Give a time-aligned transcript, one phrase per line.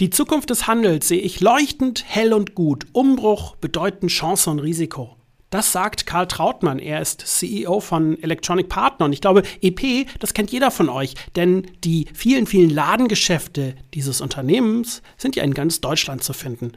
[0.00, 2.86] Die Zukunft des Handels sehe ich leuchtend, hell und gut.
[2.92, 5.19] Umbruch bedeuten Chance und Risiko.
[5.50, 6.78] Das sagt Karl Trautmann.
[6.78, 9.06] Er ist CEO von Electronic Partner.
[9.06, 11.14] Und ich glaube, EP, das kennt jeder von euch.
[11.34, 16.72] Denn die vielen, vielen Ladengeschäfte dieses Unternehmens sind ja in ganz Deutschland zu finden.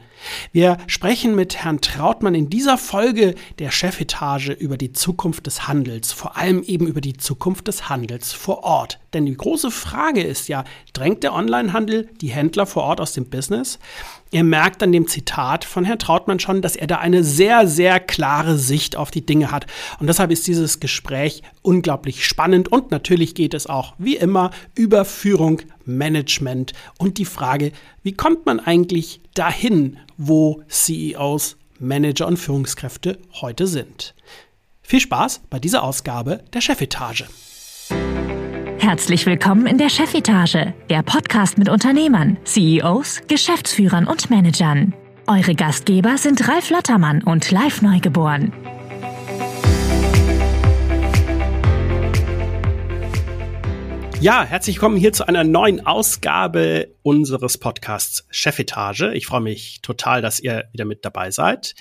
[0.50, 6.12] Wir sprechen mit Herrn Trautmann in dieser Folge der Chefetage über die Zukunft des Handels.
[6.12, 8.98] Vor allem eben über die Zukunft des Handels vor Ort.
[9.12, 13.26] Denn die große Frage ist ja, drängt der Onlinehandel die Händler vor Ort aus dem
[13.30, 13.78] Business?
[14.34, 18.00] Ihr merkt an dem Zitat von Herrn Trautmann schon, dass er da eine sehr, sehr
[18.00, 19.66] klare Sicht auf die Dinge hat.
[20.00, 22.66] Und deshalb ist dieses Gespräch unglaublich spannend.
[22.66, 27.70] Und natürlich geht es auch, wie immer, über Führung, Management und die Frage,
[28.02, 34.16] wie kommt man eigentlich dahin, wo CEOs, Manager und Führungskräfte heute sind.
[34.82, 37.26] Viel Spaß bei dieser Ausgabe der Chefetage.
[38.86, 44.92] Herzlich willkommen in der Chefetage, der Podcast mit Unternehmern, CEOs, Geschäftsführern und Managern.
[45.26, 48.52] Eure Gastgeber sind Ralf Lottermann und Live Neugeboren.
[54.20, 59.14] Ja, herzlich willkommen hier zu einer neuen Ausgabe unseres Podcasts Chefetage.
[59.14, 61.74] Ich freue mich total, dass ihr wieder mit dabei seid.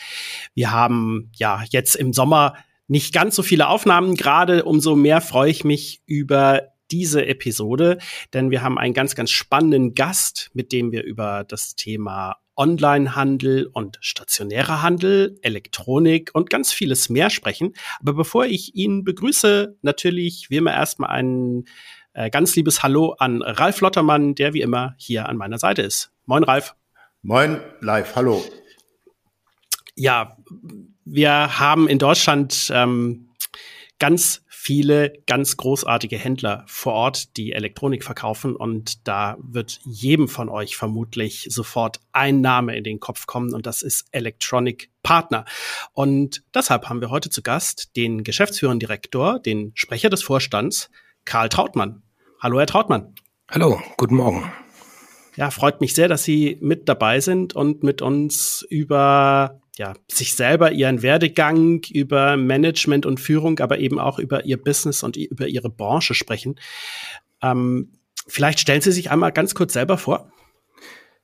[0.54, 2.54] Wir haben ja jetzt im Sommer
[2.88, 4.16] nicht ganz so viele Aufnahmen.
[4.16, 7.98] Gerade umso mehr freue ich mich über diese Episode,
[8.34, 13.66] denn wir haben einen ganz, ganz spannenden Gast, mit dem wir über das Thema Onlinehandel
[13.66, 17.74] und stationärer Handel, Elektronik und ganz vieles mehr sprechen.
[18.00, 21.66] Aber bevor ich ihn begrüße, natürlich wie immer erstmal ein
[22.14, 26.12] äh, ganz liebes Hallo an Ralf Lottermann, der wie immer hier an meiner Seite ist.
[26.28, 26.76] Moin, Ralf.
[27.24, 28.46] Moin, live, hallo.
[29.96, 30.38] Ja,
[31.06, 33.32] wir haben in Deutschland ähm,
[33.98, 40.48] ganz viele ganz großartige Händler vor Ort, die Elektronik verkaufen und da wird jedem von
[40.48, 45.44] euch vermutlich sofort ein Name in den Kopf kommen und das ist Electronic Partner.
[45.92, 50.90] Und deshalb haben wir heute zu Gast den Geschäftsführenden Direktor, den Sprecher des Vorstands,
[51.26, 52.02] Karl Trautmann.
[52.40, 53.16] Hallo, Herr Trautmann.
[53.52, 54.50] Hallo, guten Morgen.
[55.36, 60.36] Ja, freut mich sehr, dass Sie mit dabei sind und mit uns über ja, sich
[60.36, 65.48] selber, ihren Werdegang, über Management und Führung, aber eben auch über ihr Business und über
[65.48, 66.60] ihre Branche sprechen.
[67.42, 67.92] Ähm,
[68.28, 70.32] vielleicht stellen Sie sich einmal ganz kurz selber vor.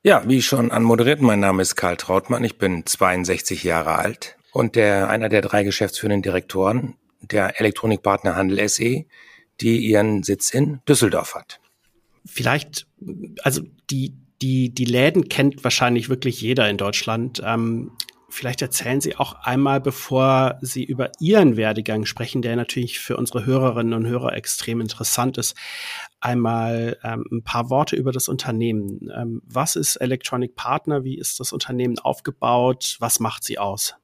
[0.01, 4.75] Ja, wie schon anmoderiert, mein Name ist Karl Trautmann, ich bin 62 Jahre alt und
[4.75, 9.05] der, einer der drei geschäftsführenden Direktoren der Elektronikpartner Handel SE,
[9.61, 11.59] die ihren Sitz in Düsseldorf hat.
[12.25, 12.88] Vielleicht,
[13.43, 17.41] also die, die, die Läden kennt wahrscheinlich wirklich jeder in Deutschland.
[17.45, 17.91] Ähm,
[18.29, 23.45] vielleicht erzählen Sie auch einmal, bevor Sie über Ihren Werdegang sprechen, der natürlich für unsere
[23.45, 25.56] Hörerinnen und Hörer extrem interessant ist,
[26.19, 29.09] einmal ähm, ein paar Worte über das Unternehmen.
[29.16, 31.03] Ähm, was ist Electronic Partner?
[31.03, 32.97] Wie ist das Unternehmen aufgebaut?
[33.00, 33.95] Was macht sie aus?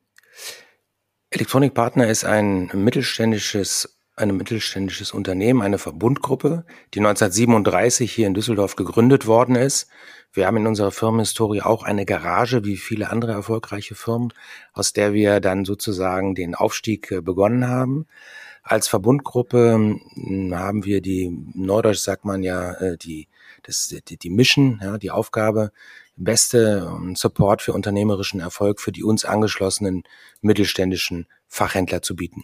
[1.30, 8.76] Electronic Partner ist ein mittelständisches ein mittelständisches Unternehmen, eine Verbundgruppe, die 1937 hier in Düsseldorf
[8.76, 9.88] gegründet worden ist
[10.36, 14.34] wir haben in unserer Firmenhistorie auch eine Garage, wie viele andere erfolgreiche Firmen,
[14.74, 18.06] aus der wir dann sozusagen den Aufstieg äh, begonnen haben.
[18.62, 23.30] Als Verbundgruppe hm, haben wir die, Norddeutsch sagt man ja, äh, die,
[23.64, 25.72] das, die, die Mission, ja, die Aufgabe,
[26.18, 30.03] beste ähm, Support für unternehmerischen Erfolg für die uns angeschlossenen
[30.42, 32.44] mittelständischen Fachhändler zu bieten.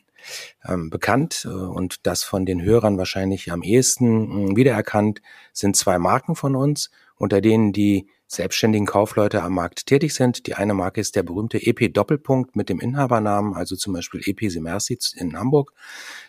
[0.68, 5.22] Ähm, bekannt äh, und das von den Hörern wahrscheinlich am ehesten hm, wiedererkannt
[5.54, 6.90] sind zwei Marken von uns
[7.22, 10.48] unter denen die selbstständigen Kaufleute am Markt tätig sind.
[10.48, 14.50] Die eine Marke ist der berühmte EP Doppelpunkt mit dem Inhabernamen, also zum Beispiel EP
[14.50, 15.72] Semersi in Hamburg,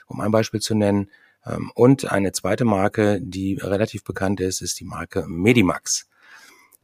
[0.07, 1.11] um ein Beispiel zu nennen.
[1.47, 6.11] Ähm, und eine zweite Marke, die relativ bekannt ist, ist die Marke Medimax.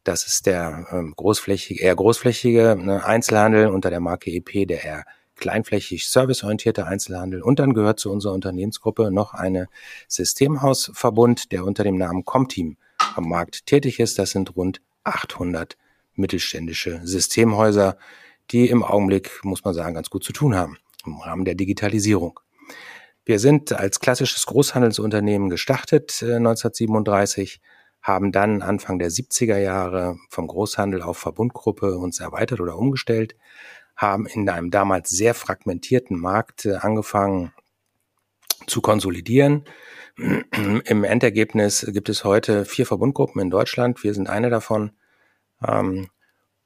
[0.03, 5.05] Das ist der ähm, großflächige, eher großflächige ne, Einzelhandel unter der Marke EP, der eher
[5.39, 7.41] kleinflächig serviceorientierte Einzelhandel.
[7.41, 9.67] Und dann gehört zu unserer Unternehmensgruppe noch eine
[10.07, 12.77] Systemhausverbund, der unter dem Namen Comteam
[13.15, 14.19] am Markt tätig ist.
[14.19, 15.77] Das sind rund 800
[16.15, 17.97] mittelständische Systemhäuser,
[18.51, 22.39] die im Augenblick, muss man sagen, ganz gut zu tun haben im Rahmen der Digitalisierung.
[23.25, 27.61] Wir sind als klassisches Großhandelsunternehmen gestartet äh, 1937,
[28.01, 33.35] haben dann Anfang der 70er Jahre vom Großhandel auf Verbundgruppe uns erweitert oder umgestellt,
[33.99, 37.51] haben in einem damals sehr fragmentierten Markt äh, angefangen
[38.65, 39.65] zu konsolidieren,
[40.17, 44.03] im Endergebnis gibt es heute vier Verbundgruppen in Deutschland.
[44.03, 44.91] Wir sind eine davon.
[45.65, 46.07] Ähm,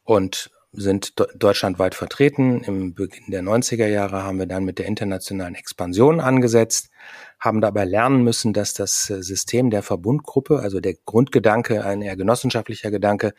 [0.04, 2.64] und sind deutschlandweit vertreten.
[2.64, 6.90] Im Beginn der 90er Jahre haben wir dann mit der internationalen Expansion angesetzt,
[7.40, 12.16] haben dabei lernen müssen, dass das äh, System der Verbundgruppe, also der Grundgedanke, ein eher
[12.16, 13.34] genossenschaftlicher Gedanke,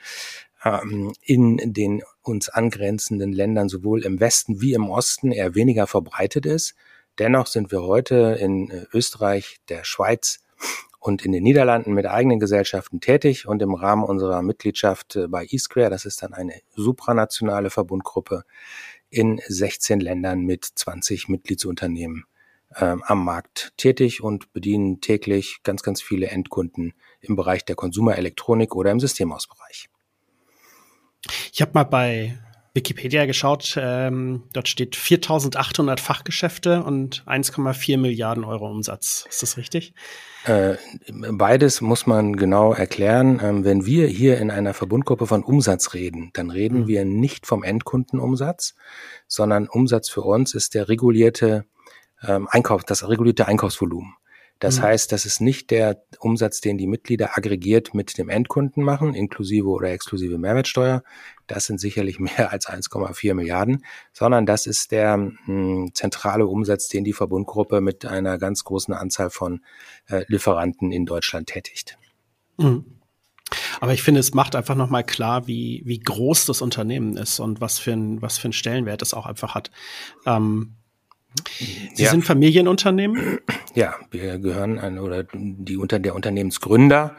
[1.22, 6.74] in den uns angrenzenden Ländern sowohl im Westen wie im Osten eher weniger verbreitet ist.
[7.18, 10.40] Dennoch sind wir heute in äh, Österreich, der Schweiz
[10.98, 15.44] und in den Niederlanden mit eigenen Gesellschaften tätig und im Rahmen unserer Mitgliedschaft äh, bei
[15.44, 18.44] eSquare, das ist dann eine supranationale Verbundgruppe,
[19.10, 22.24] in 16 Ländern mit 20 Mitgliedsunternehmen
[22.76, 28.74] ähm, am Markt tätig und bedienen täglich ganz, ganz viele Endkunden im Bereich der Konsumerelektronik
[28.74, 29.88] oder im Systemausbereich.
[31.52, 32.38] Ich habe mal bei
[32.74, 39.26] Wikipedia geschaut, ähm, dort steht 4800 Fachgeschäfte und 1,4 Milliarden Euro Umsatz.
[39.28, 39.94] Ist das richtig?
[40.44, 40.74] Äh,
[41.30, 43.40] beides muss man genau erklären.
[43.40, 46.86] Ähm, wenn wir hier in einer Verbundgruppe von Umsatz reden, dann reden mhm.
[46.88, 48.74] wir nicht vom Endkundenumsatz,
[49.28, 51.66] sondern Umsatz für uns ist der regulierte
[52.26, 54.14] ähm, Einkauf, das regulierte Einkaufsvolumen.
[54.60, 54.82] Das mhm.
[54.82, 59.68] heißt, das ist nicht der Umsatz, den die Mitglieder aggregiert mit dem Endkunden machen, inklusive
[59.68, 61.02] oder exklusive Mehrwertsteuer.
[61.46, 66.88] Das sind sicherlich mehr als 1,4 Milliarden, sondern das ist der mh, hm, zentrale Umsatz,
[66.88, 69.60] den die Verbundgruppe mit einer ganz großen Anzahl von
[70.08, 71.98] äh, Lieferanten in Deutschland tätigt.
[72.56, 72.84] Mhm.
[73.80, 77.60] Aber ich finde, es macht einfach nochmal klar, wie, wie groß das Unternehmen ist und
[77.60, 79.70] was für ein, was für ein Stellenwert es auch einfach hat.
[80.26, 80.76] Ähm,
[81.94, 82.10] Sie ja.
[82.10, 83.40] sind Familienunternehmen?
[83.74, 87.16] Ja, wir gehören an, oder die unter der Unternehmensgründer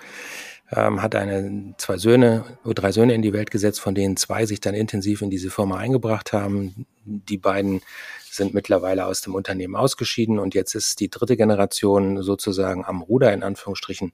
[0.71, 4.61] ähm, hat eine zwei Söhne, drei Söhne in die Welt gesetzt, von denen zwei sich
[4.61, 6.85] dann intensiv in diese Firma eingebracht haben.
[7.03, 7.81] Die beiden
[8.29, 13.33] sind mittlerweile aus dem Unternehmen ausgeschieden und jetzt ist die dritte Generation sozusagen am Ruder
[13.33, 14.11] in Anführungsstrichen,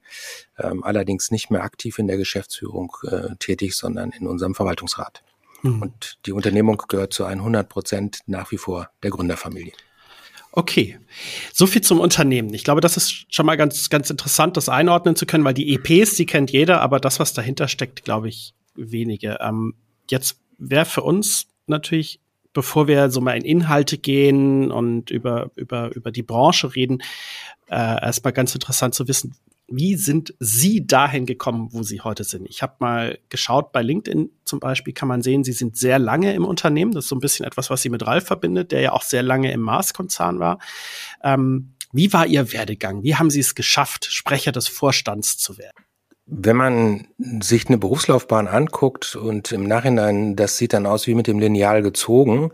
[0.60, 5.24] ähm, allerdings nicht mehr aktiv in der Geschäftsführung äh, tätig, sondern in unserem Verwaltungsrat.
[5.64, 5.82] Mhm.
[5.82, 9.74] Und die Unternehmung gehört zu 100 Prozent nach wie vor der Gründerfamilie.
[10.54, 11.00] Okay,
[11.54, 12.54] so viel zum Unternehmen.
[12.54, 15.74] Ich glaube, das ist schon mal ganz, ganz interessant, das einordnen zu können, weil die
[15.74, 19.38] EPs, die kennt jeder, aber das, was dahinter steckt, glaube ich, wenige.
[19.40, 19.76] Ähm,
[20.10, 22.20] jetzt wäre für uns natürlich,
[22.52, 27.02] bevor wir so mal in Inhalte gehen und über, über, über die Branche reden,
[27.70, 29.36] äh, erstmal ganz interessant zu wissen,
[29.72, 32.46] wie sind Sie dahin gekommen, wo Sie heute sind?
[32.48, 36.34] Ich habe mal geschaut, bei LinkedIn zum Beispiel kann man sehen, Sie sind sehr lange
[36.34, 36.92] im Unternehmen.
[36.92, 39.24] Das ist so ein bisschen etwas, was Sie mit Ralf verbindet, der ja auch sehr
[39.24, 40.60] lange im Mars-Konzern war.
[41.24, 43.04] Ähm, wie war Ihr Werdegang?
[43.04, 45.86] Wie haben Sie es geschafft, Sprecher des Vorstands zu werden?
[46.26, 51.28] Wenn man sich eine Berufslaufbahn anguckt und im Nachhinein, das sieht dann aus wie mit
[51.28, 52.52] dem Lineal gezogen,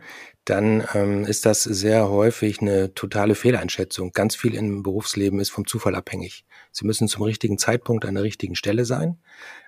[0.49, 4.11] dann ähm, ist das sehr häufig eine totale Fehleinschätzung.
[4.13, 6.45] Ganz viel im Berufsleben ist vom Zufall abhängig.
[6.71, 9.17] Sie müssen zum richtigen Zeitpunkt an der richtigen Stelle sein,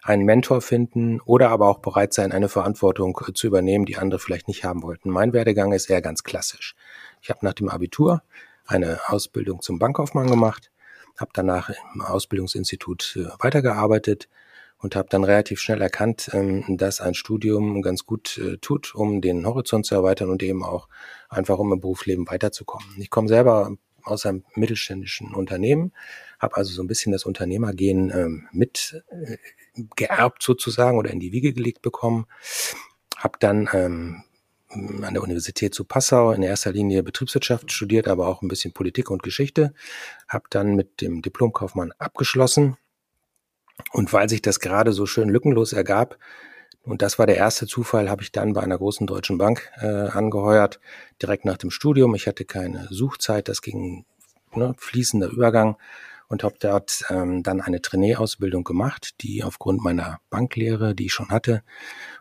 [0.03, 4.19] einen Mentor finden oder aber auch bereit sein, eine Verantwortung äh, zu übernehmen, die andere
[4.19, 5.09] vielleicht nicht haben wollten.
[5.09, 6.75] Mein Werdegang ist eher ganz klassisch.
[7.21, 8.23] Ich habe nach dem Abitur
[8.65, 10.71] eine Ausbildung zum Bankkaufmann gemacht,
[11.17, 14.29] habe danach im Ausbildungsinstitut äh, weitergearbeitet
[14.81, 19.21] und habe dann relativ schnell erkannt, ähm, dass ein Studium ganz gut äh, tut, um
[19.21, 20.87] den Horizont zu erweitern und eben auch
[21.27, 22.87] einfach um im Berufsleben weiterzukommen.
[22.97, 25.91] Ich komme selber aus einem mittelständischen Unternehmen,
[26.39, 29.37] habe also so ein bisschen das Unternehmergehen ähm, mit äh,
[29.95, 32.25] geerbt sozusagen oder in die Wiege gelegt bekommen.
[33.17, 34.23] Habe dann ähm,
[34.69, 39.09] an der Universität zu Passau in erster Linie Betriebswirtschaft studiert, aber auch ein bisschen Politik
[39.09, 39.73] und Geschichte.
[40.27, 42.77] Habe dann mit dem Diplomkaufmann abgeschlossen.
[43.91, 46.17] Und weil sich das gerade so schön lückenlos ergab,
[46.83, 49.85] und das war der erste Zufall, habe ich dann bei einer großen deutschen Bank äh,
[49.85, 50.79] angeheuert,
[51.21, 52.15] direkt nach dem Studium.
[52.15, 54.05] Ich hatte keine Suchzeit, das ging
[54.55, 55.77] ne, fließender Übergang
[56.29, 61.29] und habe dort ähm, dann eine Trainee-Ausbildung gemacht, die aufgrund meiner Banklehre, die ich schon
[61.29, 61.63] hatte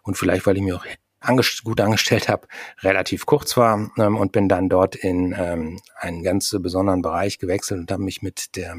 [0.02, 0.84] und vielleicht, weil ich mir auch
[1.20, 2.46] angest gut angestellt habe,
[2.80, 7.80] relativ kurz war ähm, und bin dann dort in ähm, einen ganz besonderen Bereich gewechselt
[7.80, 8.76] und habe mich mit der,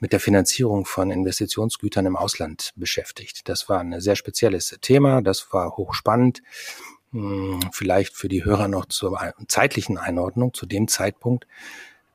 [0.00, 3.48] mit der Finanzierung von Investitionsgütern im Ausland beschäftigt.
[3.48, 6.42] Das war ein sehr spezielles Thema, das war hochspannend.
[7.12, 10.52] Hm, vielleicht für die Hörer noch zur zeitlichen Einordnung.
[10.52, 11.46] Zu dem Zeitpunkt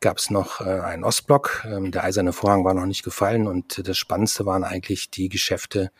[0.01, 1.65] gab es noch äh, einen Ostblock.
[1.65, 5.91] Ähm, der eiserne Vorhang war noch nicht gefallen und das Spannendste waren eigentlich die Geschäfte,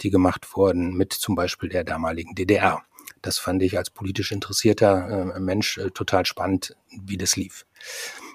[0.00, 2.82] die gemacht wurden mit zum Beispiel der damaligen DDR.
[3.22, 7.66] Das fand ich als politisch interessierter äh, Mensch äh, total spannend, wie das lief.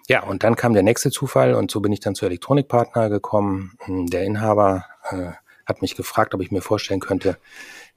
[0.09, 3.77] Ja, und dann kam der nächste Zufall und so bin ich dann zu Elektronikpartner gekommen.
[3.85, 5.31] Hm, der Inhaber äh,
[5.65, 7.37] hat mich gefragt, ob ich mir vorstellen könnte,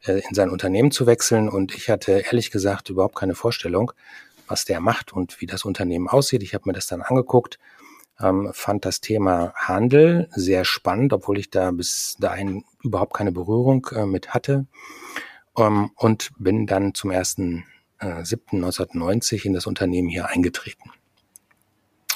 [0.04, 3.92] äh, in sein Unternehmen zu wechseln und ich hatte ehrlich gesagt überhaupt keine Vorstellung,
[4.48, 6.42] was der macht und wie das Unternehmen aussieht.
[6.42, 7.58] Ich habe mir das dann angeguckt,
[8.20, 13.86] ähm, fand das Thema Handel sehr spannend, obwohl ich da bis dahin überhaupt keine Berührung
[13.92, 14.66] äh, mit hatte
[15.56, 20.90] ähm, und bin dann zum 1.7.1990 äh, in das Unternehmen hier eingetreten.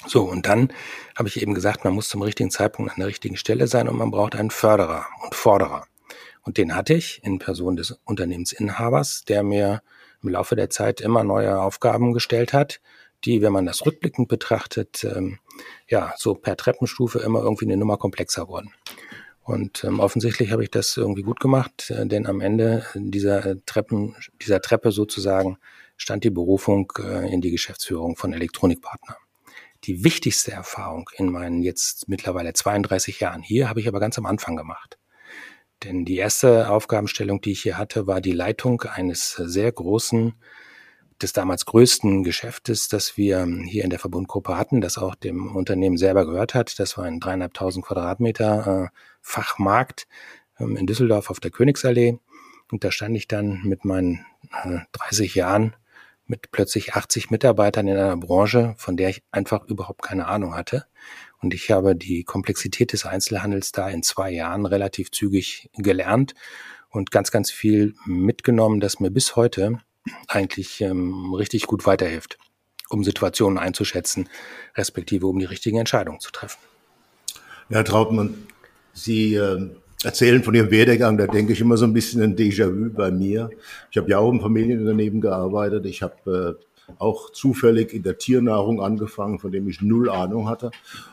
[0.07, 0.73] So, und dann
[1.15, 3.99] habe ich eben gesagt, man muss zum richtigen Zeitpunkt an der richtigen Stelle sein und
[3.99, 5.85] man braucht einen Förderer und Forderer.
[6.43, 9.83] Und den hatte ich in Person des Unternehmensinhabers, der mir
[10.23, 12.81] im Laufe der Zeit immer neue Aufgaben gestellt hat,
[13.25, 15.39] die, wenn man das rückblickend betrachtet, ähm,
[15.89, 18.73] ja, so per Treppenstufe immer irgendwie eine Nummer komplexer wurden.
[19.43, 24.15] Und ähm, offensichtlich habe ich das irgendwie gut gemacht, äh, denn am Ende dieser Treppen,
[24.41, 25.59] dieser Treppe sozusagen
[25.97, 29.17] stand die Berufung äh, in die Geschäftsführung von Elektronikpartner.
[29.85, 34.27] Die wichtigste Erfahrung in meinen jetzt mittlerweile 32 Jahren hier habe ich aber ganz am
[34.27, 35.00] Anfang gemacht.
[35.85, 40.35] Denn die erste Aufgabenstellung, die ich hier hatte, war die Leitung eines sehr großen,
[41.23, 45.99] des damals größten Geschäftes, das wir hier in der Verbundgruppe hatten, das auch dem Unternehmen
[45.99, 46.79] selber gehört hat.
[46.79, 50.07] Das war ein dreieinhalbtausend Quadratmeter äh, Fachmarkt
[50.59, 52.19] ähm, in Düsseldorf auf der Königsallee.
[52.71, 54.25] Und da stand ich dann mit meinen
[54.65, 55.77] äh, 30 Jahren
[56.27, 60.87] mit plötzlich 80 Mitarbeitern in einer Branche, von der ich einfach überhaupt keine Ahnung hatte.
[61.43, 66.35] Und ich habe die Komplexität des Einzelhandels da in zwei Jahren relativ zügig gelernt
[66.91, 69.81] und ganz, ganz viel mitgenommen, das mir bis heute
[70.29, 72.39] eigentlich ähm, richtig gut weiterhilft,
[72.89, 74.29] um Situationen einzuschätzen,
[74.77, 76.59] respektive um die richtigen Entscheidungen zu treffen.
[77.69, 78.47] Ja, Trautmann,
[78.93, 79.71] Sie äh,
[80.03, 83.51] erzählen von Ihrem Werdegang, da denke ich immer so ein bisschen ein Déjà-vu bei mir.
[83.91, 85.87] Ich habe ja auch im Familienunternehmen gearbeitet.
[85.87, 86.65] Ich habe äh,
[86.99, 90.71] auch zufällig in der Tiernahrung angefangen, von dem ich null Ahnung hatte.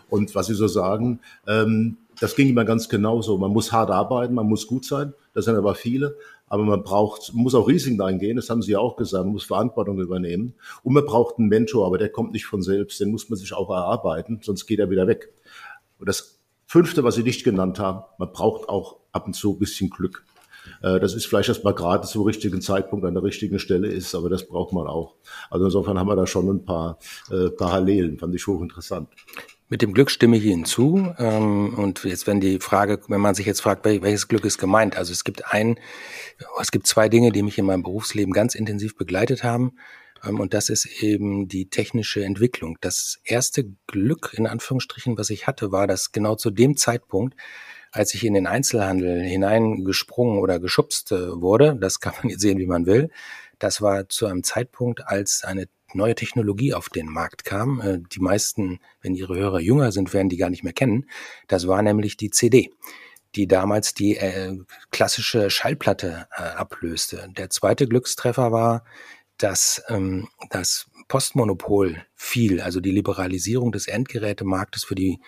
[0.10, 3.38] Und was Sie so sagen, ähm, das ging immer ganz genauso.
[3.38, 5.14] Man muss hart arbeiten, man muss gut sein.
[5.34, 6.18] Das sind aber viele.
[6.50, 8.38] Aber man braucht, muss auch Risiken eingehen.
[8.38, 9.26] Das haben Sie ja auch gesagt.
[9.26, 10.54] Man muss Verantwortung übernehmen.
[10.84, 13.00] Und man braucht einen Mentor, aber der kommt nicht von selbst.
[13.00, 15.34] Den muss man sich auch erarbeiten, sonst geht er wieder weg.
[16.00, 19.60] Und das Fünfte, was Sie nicht genannt haben, man braucht auch ab und zu ein
[19.60, 20.26] bisschen Glück.
[20.82, 24.30] Äh, das ist vielleicht, man gerade zum richtigen Zeitpunkt an der richtigen Stelle ist, aber
[24.30, 25.16] das braucht man auch.
[25.50, 27.00] Also insofern haben wir da schon ein paar
[27.32, 29.10] äh, Parallelen, fand ich hochinteressant.
[29.70, 31.14] Mit dem Glück stimme ich Ihnen zu.
[31.18, 34.96] Ähm, und jetzt, wenn die Frage, wenn man sich jetzt fragt, welches Glück ist gemeint?
[34.96, 35.78] Also es gibt ein,
[36.62, 39.74] es gibt zwei Dinge, die mich in meinem Berufsleben ganz intensiv begleitet haben.
[40.24, 42.78] Ähm, und das ist eben die technische Entwicklung.
[42.82, 47.36] Das erste Glück, in Anführungsstrichen, was ich hatte, war, dass genau zu dem Zeitpunkt
[47.98, 52.60] als ich in den Einzelhandel hineingesprungen oder geschubst äh, wurde, das kann man jetzt sehen,
[52.60, 53.10] wie man will,
[53.60, 57.82] das war zu einem Zeitpunkt, als eine neue Technologie auf den Markt kam.
[57.82, 61.10] Äh, die meisten, wenn ihre Hörer jünger sind, werden die gar nicht mehr kennen.
[61.48, 62.72] Das war nämlich die CD
[63.36, 64.58] die damals die äh,
[64.90, 67.30] klassische Schallplatte äh, ablöste.
[67.38, 68.84] Der zweite Glückstreffer war,
[69.38, 75.20] dass ähm, das Postmonopol fiel, also die Liberalisierung des Endgerätemarktes für die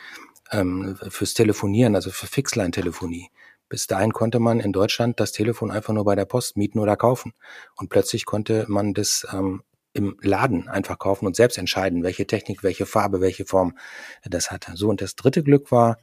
[0.51, 3.29] ähm, fürs Telefonieren, also für Fixline-Telefonie.
[3.69, 6.97] Bis dahin konnte man in Deutschland das Telefon einfach nur bei der Post mieten oder
[6.97, 7.33] kaufen.
[7.75, 9.61] Und plötzlich konnte man das ähm,
[9.93, 13.77] im Laden einfach kaufen und selbst entscheiden, welche Technik, welche Farbe, welche Form
[14.23, 14.71] das hatte.
[14.75, 15.97] So, und das dritte Glück war,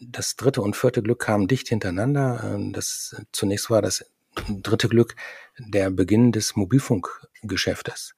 [0.00, 2.42] das dritte und vierte Glück kamen dicht hintereinander.
[2.44, 4.04] Ähm, das zunächst war das
[4.48, 5.16] dritte Glück
[5.58, 8.14] der Beginn des Mobilfunkgeschäftes.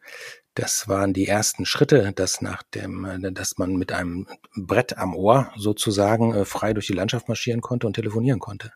[0.54, 4.26] Das waren die ersten Schritte, dass nach dem, äh, dass man mit einem
[4.56, 8.72] Brett am Ohr sozusagen äh, frei durch die Landschaft marschieren konnte und telefonieren konnte.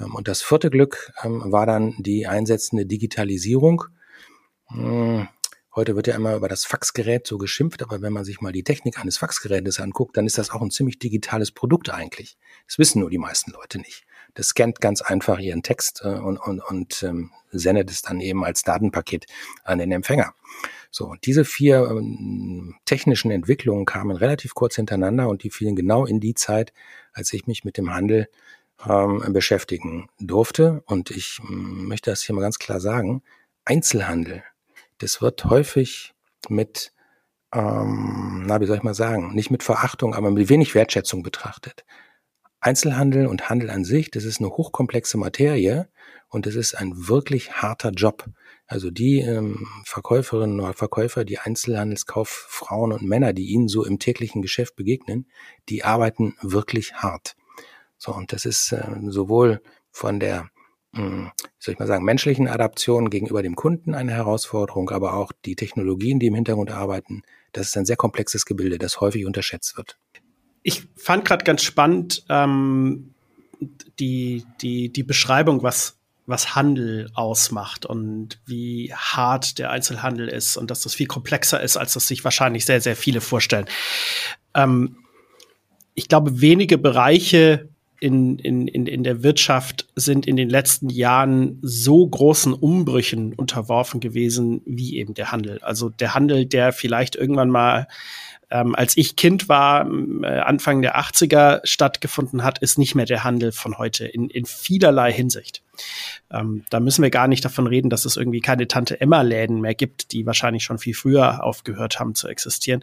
[0.00, 3.84] Ähm, und das vierte Glück ähm, war dann die einsetzende Digitalisierung.
[4.66, 5.28] Hm,
[5.76, 8.64] heute wird ja immer über das Faxgerät so geschimpft, aber wenn man sich mal die
[8.64, 12.36] Technik eines Faxgerätes anguckt, dann ist das auch ein ziemlich digitales Produkt eigentlich.
[12.66, 14.04] Das wissen nur die meisten Leute nicht.
[14.34, 18.44] Das scannt ganz einfach ihren Text äh, und, und, und ähm, sendet es dann eben
[18.44, 19.26] als Datenpaket
[19.64, 20.34] an den Empfänger.
[20.90, 26.20] So, diese vier ähm, technischen Entwicklungen kamen relativ kurz hintereinander und die fielen genau in
[26.20, 26.72] die Zeit,
[27.12, 28.28] als ich mich mit dem Handel
[28.86, 30.82] ähm, beschäftigen durfte.
[30.86, 33.22] Und ich möchte das hier mal ganz klar sagen,
[33.64, 34.42] Einzelhandel,
[34.98, 36.14] das wird häufig
[36.48, 36.92] mit,
[37.52, 41.84] ähm, na, wie soll ich mal sagen, nicht mit Verachtung, aber mit wenig Wertschätzung betrachtet.
[42.60, 45.88] Einzelhandel und Handel an sich, das ist eine hochkomplexe Materie
[46.28, 48.26] und es ist ein wirklich harter Job.
[48.66, 54.42] Also die ähm, Verkäuferinnen oder Verkäufer, die Einzelhandelskauffrauen und Männer, die ihnen so im täglichen
[54.42, 55.26] Geschäft begegnen,
[55.68, 57.36] die arbeiten wirklich hart.
[57.96, 60.50] So, und das ist äh, sowohl von der,
[60.92, 65.32] mh, hm, soll ich mal sagen, menschlichen Adaption gegenüber dem Kunden eine Herausforderung, aber auch
[65.44, 67.22] die Technologien, die im Hintergrund arbeiten,
[67.52, 69.98] das ist ein sehr komplexes Gebilde, das häufig unterschätzt wird.
[70.62, 73.14] Ich fand gerade ganz spannend ähm,
[73.98, 75.98] die, die, die Beschreibung, was
[76.28, 81.78] was Handel ausmacht und wie hart der Einzelhandel ist und dass das viel komplexer ist,
[81.78, 83.64] als das sich wahrscheinlich sehr, sehr viele vorstellen.
[84.54, 84.98] Ähm,
[85.94, 91.58] ich glaube, wenige Bereiche in, in, in, in der Wirtschaft sind in den letzten Jahren
[91.62, 95.60] so großen Umbrüchen unterworfen gewesen wie eben der Handel.
[95.62, 97.88] Also der Handel, der vielleicht irgendwann mal
[98.50, 99.86] ähm, als ich Kind war,
[100.22, 104.46] äh, Anfang der 80er stattgefunden hat, ist nicht mehr der Handel von heute in, in
[104.46, 105.62] vielerlei Hinsicht.
[106.30, 109.74] Ähm, da müssen wir gar nicht davon reden, dass es irgendwie keine Tante Emma-Läden mehr
[109.74, 112.82] gibt, die wahrscheinlich schon viel früher aufgehört haben zu existieren.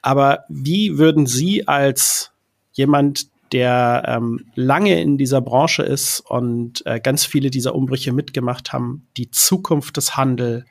[0.00, 2.32] Aber wie würden Sie als
[2.72, 8.72] jemand, der ähm, lange in dieser Branche ist und äh, ganz viele dieser Umbrüche mitgemacht
[8.72, 10.64] haben, die Zukunft des Handels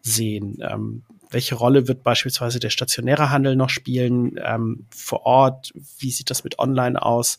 [0.00, 0.58] sehen?
[0.62, 5.72] Ähm, welche Rolle wird beispielsweise der stationäre Handel noch spielen ähm, vor Ort?
[5.98, 7.38] Wie sieht das mit Online aus?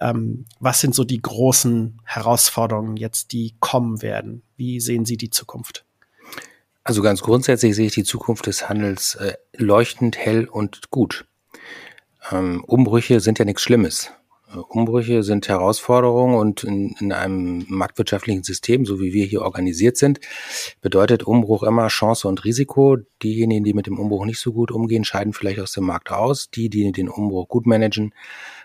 [0.00, 4.42] Ähm, was sind so die großen Herausforderungen jetzt, die kommen werden?
[4.56, 5.84] Wie sehen Sie die Zukunft?
[6.84, 11.26] Also ganz grundsätzlich sehe ich die Zukunft des Handels äh, leuchtend, hell und gut.
[12.30, 14.10] Ähm, Umbrüche sind ja nichts Schlimmes.
[14.68, 20.20] Umbrüche sind Herausforderungen und in, in, einem marktwirtschaftlichen System, so wie wir hier organisiert sind,
[20.80, 22.98] bedeutet Umbruch immer Chance und Risiko.
[23.22, 26.50] Diejenigen, die mit dem Umbruch nicht so gut umgehen, scheiden vielleicht aus dem Markt aus.
[26.50, 28.14] Die, die den Umbruch gut managen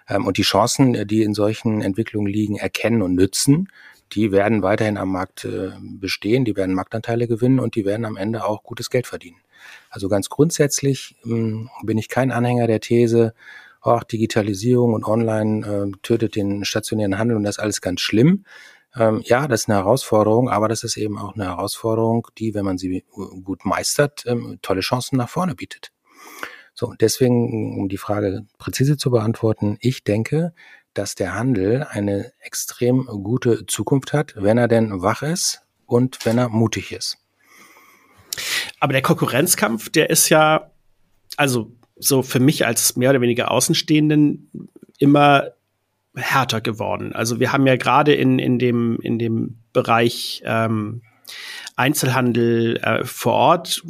[0.07, 3.69] ähm, und die Chancen, die in solchen Entwicklungen liegen, erkennen und nützen,
[4.13, 8.17] die werden weiterhin am Markt äh, bestehen, die werden Marktanteile gewinnen und die werden am
[8.17, 9.37] Ende auch gutes Geld verdienen.
[9.89, 13.33] Also ganz grundsätzlich mh, hm, bin ich kein Anhänger der These,
[13.81, 18.45] ach, Digitalisierung und Online äh, tötet den stationären Handel und das ist alles ganz schlimm.
[18.95, 22.65] Ähm, ja, das ist eine Herausforderung, aber das ist eben auch eine Herausforderung, die, wenn
[22.65, 23.05] man sie
[23.43, 25.91] gut meistert, ähm, tolle Chancen nach vorne bietet.
[26.73, 30.53] So, deswegen, um die Frage präzise zu beantworten, ich denke,
[30.93, 36.37] dass der Handel eine extrem gute Zukunft hat, wenn er denn wach ist und wenn
[36.37, 37.17] er mutig ist.
[38.79, 40.71] Aber der Konkurrenzkampf, der ist ja,
[41.35, 45.51] also so für mich als mehr oder weniger Außenstehenden immer
[46.15, 47.13] härter geworden.
[47.13, 51.01] Also wir haben ja gerade in, in, dem, in dem Bereich ähm,
[51.79, 53.83] Einzelhandel äh, vor Ort.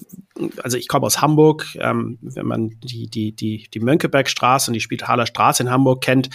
[0.62, 1.66] Also ich komme aus Hamburg.
[1.80, 6.30] Ähm, wenn man die, die, die, die Mönckebergstraße und die Spitaler Straße in Hamburg kennt,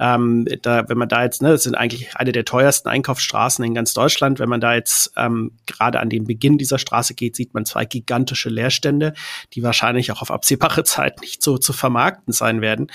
[0.00, 3.72] ähm, da, wenn man da jetzt, ne, das sind eigentlich eine der teuersten Einkaufsstraßen in
[3.72, 4.40] ganz Deutschland.
[4.40, 7.84] Wenn man da jetzt ähm, gerade an den Beginn dieser Straße geht, sieht man zwei
[7.84, 9.14] gigantische Leerstände,
[9.52, 12.88] die wahrscheinlich auch auf absehbare Zeit nicht so zu vermarkten sein werden.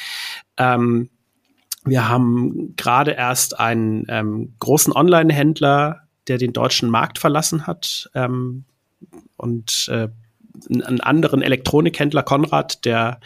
[0.57, 1.09] Ähm,
[1.85, 8.65] wir haben gerade erst einen ähm, großen Online-Händler der den deutschen Markt verlassen hat ähm,
[9.37, 10.09] und äh,
[10.69, 13.19] einen anderen Elektronikhändler Konrad, der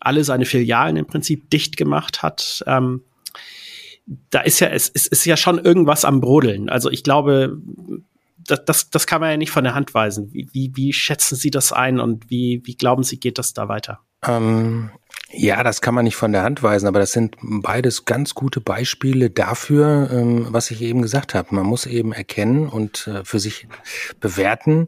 [0.00, 2.62] alle seine Filialen im Prinzip dicht gemacht hat.
[2.66, 3.02] Ähm,
[4.30, 6.68] da ist ja, es, es ist ja schon irgendwas am Brodeln.
[6.68, 7.58] Also ich glaube,
[8.38, 10.32] das, das, das kann man ja nicht von der Hand weisen.
[10.32, 13.68] Wie, wie, wie schätzen Sie das ein und wie, wie glauben Sie, geht das da
[13.68, 14.00] weiter?
[14.26, 14.90] Ähm,
[15.30, 18.62] ja, das kann man nicht von der Hand weisen, aber das sind beides ganz gute
[18.62, 21.54] Beispiele dafür, ähm, was ich eben gesagt habe.
[21.54, 23.68] Man muss eben erkennen und äh, für sich
[24.20, 24.86] bewerten,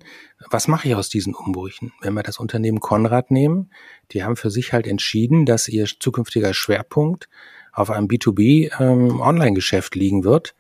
[0.50, 1.92] was mache ich aus diesen Umbrüchen.
[2.00, 3.70] Wenn wir das Unternehmen Konrad nehmen,
[4.12, 7.28] die haben für sich halt entschieden, dass ihr zukünftiger Schwerpunkt
[7.72, 9.20] auf einem B2B ähm,
[9.94, 10.54] liegen wird.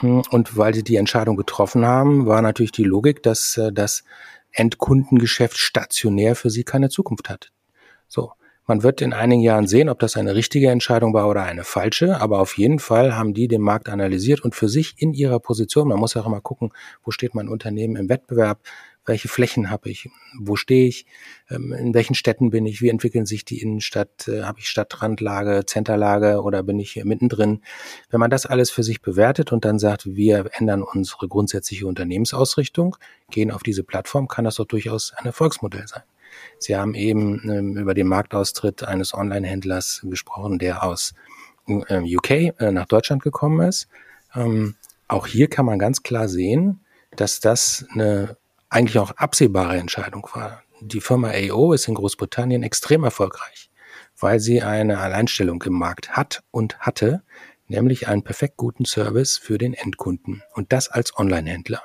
[0.00, 4.02] Hm, und weil sie die Entscheidung getroffen haben, war natürlich die Logik, dass äh, das
[4.50, 7.53] Endkundengeschäft stationär für sie keine Zukunft hat.
[8.08, 8.32] So.
[8.66, 12.18] Man wird in einigen Jahren sehen, ob das eine richtige Entscheidung war oder eine falsche,
[12.18, 15.88] aber auf jeden Fall haben die den Markt analysiert und für sich in ihrer Position,
[15.88, 18.60] man muss ja auch immer gucken, wo steht mein Unternehmen im Wettbewerb,
[19.06, 21.06] welche Flächen habe ich, wo stehe ich,
[21.50, 25.66] ähm, in welchen Städten bin ich, wie entwickeln sich die Innenstadt, äh, habe ich Stadtrandlage,
[25.66, 27.60] Zenterlage oder bin ich hier mittendrin.
[28.10, 32.96] Wenn man das alles für sich bewertet und dann sagt, wir ändern unsere grundsätzliche Unternehmensausrichtung,
[33.30, 36.02] gehen auf diese Plattform, kann das doch durchaus ein Erfolgsmodell sein.
[36.58, 41.14] Sie haben eben ähm, über den Marktaustritt eines Online-Händlers gesprochen, der aus
[41.66, 43.88] ähm, UK äh, nach Deutschland gekommen ist.
[44.34, 44.76] Ähm,
[45.08, 46.80] auch hier kann man ganz klar sehen,
[47.16, 48.36] dass das eine
[48.68, 50.62] eigentlich auch absehbare Entscheidung war.
[50.80, 53.70] Die Firma AO ist in Großbritannien extrem erfolgreich,
[54.18, 57.22] weil sie eine Alleinstellung im Markt hat und hatte,
[57.68, 61.82] nämlich einen perfekt guten Service für den Endkunden und das als Online-Händler.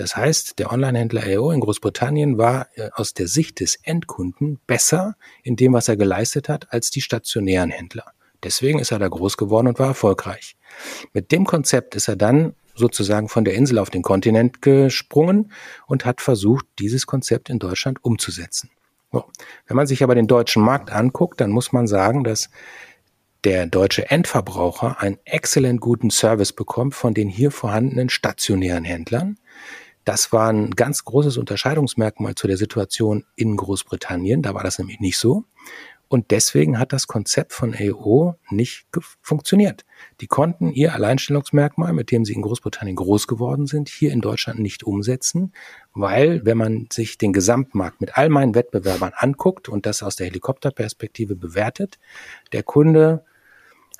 [0.00, 5.14] Das heißt, der Onlinehändler AO in Großbritannien war äh, aus der Sicht des Endkunden besser
[5.42, 8.06] in dem, was er geleistet hat, als die stationären Händler.
[8.42, 10.56] Deswegen ist er da groß geworden und war erfolgreich.
[11.12, 15.52] Mit dem Konzept ist er dann sozusagen von der Insel auf den Kontinent gesprungen
[15.86, 18.70] und hat versucht, dieses Konzept in Deutschland umzusetzen.
[19.10, 22.48] Wenn man sich aber den deutschen Markt anguckt, dann muss man sagen, dass
[23.44, 29.36] der deutsche Endverbraucher einen exzellent guten Service bekommt von den hier vorhandenen stationären Händlern,
[30.04, 34.42] das war ein ganz großes Unterscheidungsmerkmal zu der Situation in Großbritannien.
[34.42, 35.44] Da war das nämlich nicht so.
[36.12, 38.88] Und deswegen hat das Konzept von AO nicht
[39.22, 39.84] funktioniert.
[40.20, 44.58] Die konnten ihr Alleinstellungsmerkmal, mit dem sie in Großbritannien groß geworden sind, hier in Deutschland
[44.58, 45.52] nicht umsetzen,
[45.94, 50.26] weil wenn man sich den Gesamtmarkt mit all meinen Wettbewerbern anguckt und das aus der
[50.26, 52.00] Helikopterperspektive bewertet,
[52.50, 53.24] der Kunde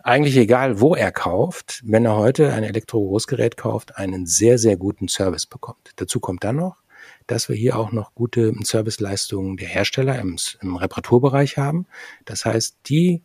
[0.03, 5.09] eigentlich egal, wo er kauft, wenn er heute ein Elektro-Großgerät kauft, einen sehr, sehr guten
[5.09, 5.93] Service bekommt.
[5.97, 6.77] Dazu kommt dann noch,
[7.27, 11.87] dass wir hier auch noch gute Serviceleistungen der Hersteller im, im Reparaturbereich haben.
[12.25, 13.23] Das heißt, die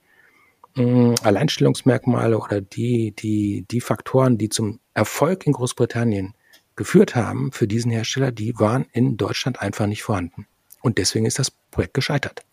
[0.76, 6.34] mh, hm, Alleinstellungsmerkmale oder die, die, die Faktoren, die zum Erfolg in Großbritannien
[6.76, 10.48] geführt haben für diesen Hersteller, die waren in Deutschland einfach nicht vorhanden.
[10.82, 12.44] Und deswegen ist das Projekt gescheitert.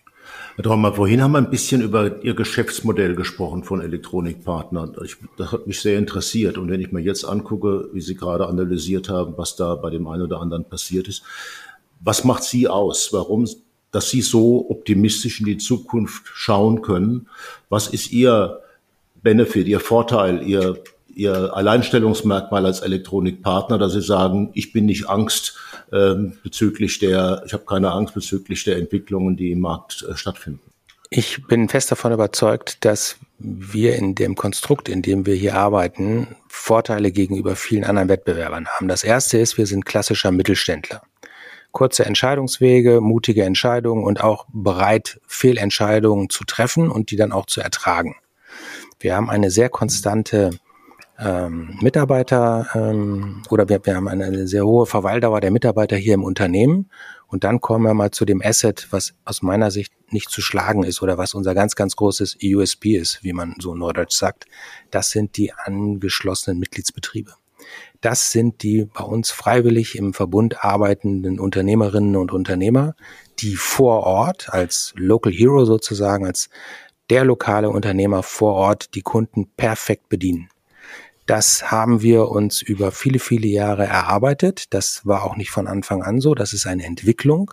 [0.56, 4.94] Herr Traumann, vorhin haben wir ein bisschen über Ihr Geschäftsmodell gesprochen von Elektronikpartnern.
[5.38, 6.58] das hat mich sehr interessiert.
[6.58, 10.06] Und wenn ich mir jetzt angucke, wie Sie gerade analysiert haben, was da bei dem
[10.06, 11.22] einen oder anderen passiert ist,
[12.00, 13.12] was macht Sie aus?
[13.12, 13.48] Warum,
[13.92, 17.28] dass Sie so optimistisch in die Zukunft schauen können?
[17.70, 18.60] Was ist Ihr
[19.22, 20.82] Benefit, Ihr Vorteil, Ihr
[21.14, 25.58] Ihr Alleinstellungsmerkmal als Elektronikpartner, dass Sie sagen, ich bin nicht Angst
[25.92, 30.60] ähm, bezüglich der, ich habe keine Angst bezüglich der Entwicklungen, die im Markt äh, stattfinden.
[31.10, 36.28] Ich bin fest davon überzeugt, dass wir in dem Konstrukt, in dem wir hier arbeiten,
[36.48, 38.88] Vorteile gegenüber vielen anderen Wettbewerbern haben.
[38.88, 41.02] Das erste ist, wir sind klassischer Mittelständler.
[41.70, 47.60] Kurze Entscheidungswege, mutige Entscheidungen und auch bereit, Fehlentscheidungen zu treffen und die dann auch zu
[47.60, 48.16] ertragen.
[48.98, 50.50] Wir haben eine sehr konstante
[51.22, 56.24] ähm, Mitarbeiter ähm, oder wir, wir haben eine sehr hohe Verweildauer der Mitarbeiter hier im
[56.24, 56.90] Unternehmen.
[57.28, 60.82] Und dann kommen wir mal zu dem Asset, was aus meiner Sicht nicht zu schlagen
[60.82, 64.46] ist oder was unser ganz, ganz großes USP ist, wie man so neudeutsch sagt.
[64.90, 67.32] Das sind die angeschlossenen Mitgliedsbetriebe.
[68.00, 72.94] Das sind die bei uns freiwillig im Verbund arbeitenden Unternehmerinnen und Unternehmer,
[73.38, 76.50] die vor Ort als Local Hero sozusagen, als
[77.10, 80.48] der lokale Unternehmer vor Ort die Kunden perfekt bedienen.
[81.26, 84.74] Das haben wir uns über viele, viele Jahre erarbeitet.
[84.74, 86.34] Das war auch nicht von Anfang an so.
[86.34, 87.52] Das ist eine Entwicklung.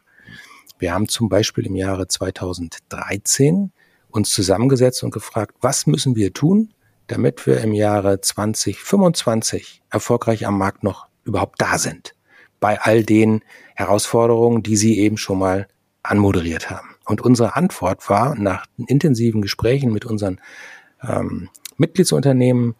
[0.79, 3.71] Wir haben zum Beispiel im Jahre 2013
[4.09, 6.73] uns zusammengesetzt und gefragt, was müssen wir tun,
[7.07, 12.15] damit wir im Jahre 2025 erfolgreich am Markt noch überhaupt da sind.
[12.59, 13.41] Bei all den
[13.75, 15.67] Herausforderungen, die Sie eben schon mal
[16.01, 16.95] anmoderiert haben.
[17.05, 20.39] Und unsere Antwort war nach intensiven Gesprächen mit unseren
[21.03, 22.75] ähm, Mitgliedsunternehmen,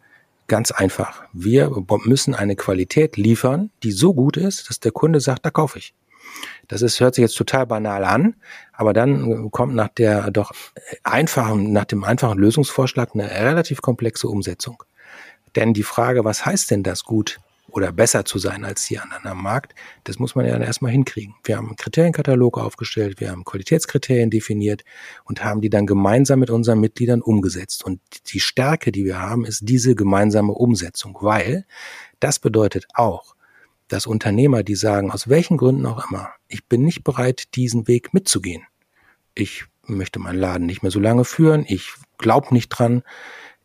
[0.50, 1.24] Ganz einfach.
[1.32, 1.72] Wir
[2.06, 5.94] müssen eine Qualität liefern, die so gut ist, dass der Kunde sagt, da kaufe ich.
[6.68, 8.36] Das ist, hört sich jetzt total banal an,
[8.74, 10.52] aber dann kommt nach der doch
[11.04, 14.84] einfachen, nach dem einfachen Lösungsvorschlag eine relativ komplexe Umsetzung.
[15.56, 17.40] Denn die Frage, was heißt denn das gut
[17.72, 20.92] oder besser zu sein als die anderen am Markt, das muss man ja dann erstmal
[20.92, 21.36] hinkriegen.
[21.44, 24.84] Wir haben einen Kriterienkatalog aufgestellt, wir haben Qualitätskriterien definiert
[25.24, 27.84] und haben die dann gemeinsam mit unseren Mitgliedern umgesetzt.
[27.84, 28.00] Und
[28.34, 31.66] die Stärke, die wir haben, ist diese gemeinsame Umsetzung, weil
[32.20, 33.36] das bedeutet auch,
[33.88, 38.14] dass Unternehmer, die sagen, aus welchen Gründen auch immer, ich bin nicht bereit, diesen Weg
[38.14, 38.64] mitzugehen.
[39.34, 43.02] Ich möchte meinen Laden nicht mehr so lange führen, ich glaube nicht dran,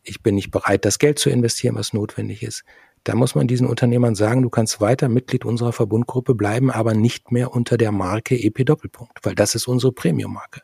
[0.01, 2.63] ich bin nicht bereit, das Geld zu investieren, was notwendig ist
[3.05, 7.31] da muss man diesen Unternehmern sagen, du kannst weiter Mitglied unserer Verbundgruppe bleiben, aber nicht
[7.31, 10.63] mehr unter der Marke EP Doppelpunkt, weil das ist unsere Premium-Marke.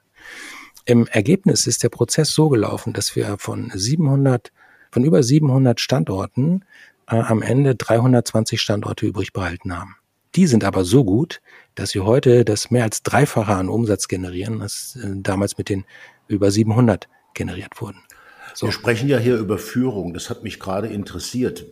[0.85, 4.51] Im Ergebnis ist der Prozess so gelaufen, dass wir von 700,
[4.89, 6.65] von über 700 Standorten
[7.07, 9.97] äh, am Ende 320 Standorte übrig behalten haben.
[10.33, 11.41] Die sind aber so gut,
[11.75, 15.85] dass sie heute das mehr als Dreifache an Umsatz generieren, als äh, damals mit den
[16.27, 18.01] über 700 generiert wurden.
[18.55, 18.65] So.
[18.65, 20.15] Wir sprechen ja hier über Führung.
[20.15, 21.65] Das hat mich gerade interessiert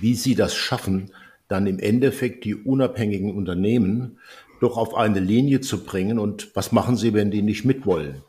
[0.00, 1.10] wie Sie das schaffen,
[1.48, 4.18] dann im Endeffekt die unabhängigen Unternehmen
[4.60, 8.22] doch auf eine Linie zu bringen und was machen Sie, wenn die nicht mitwollen?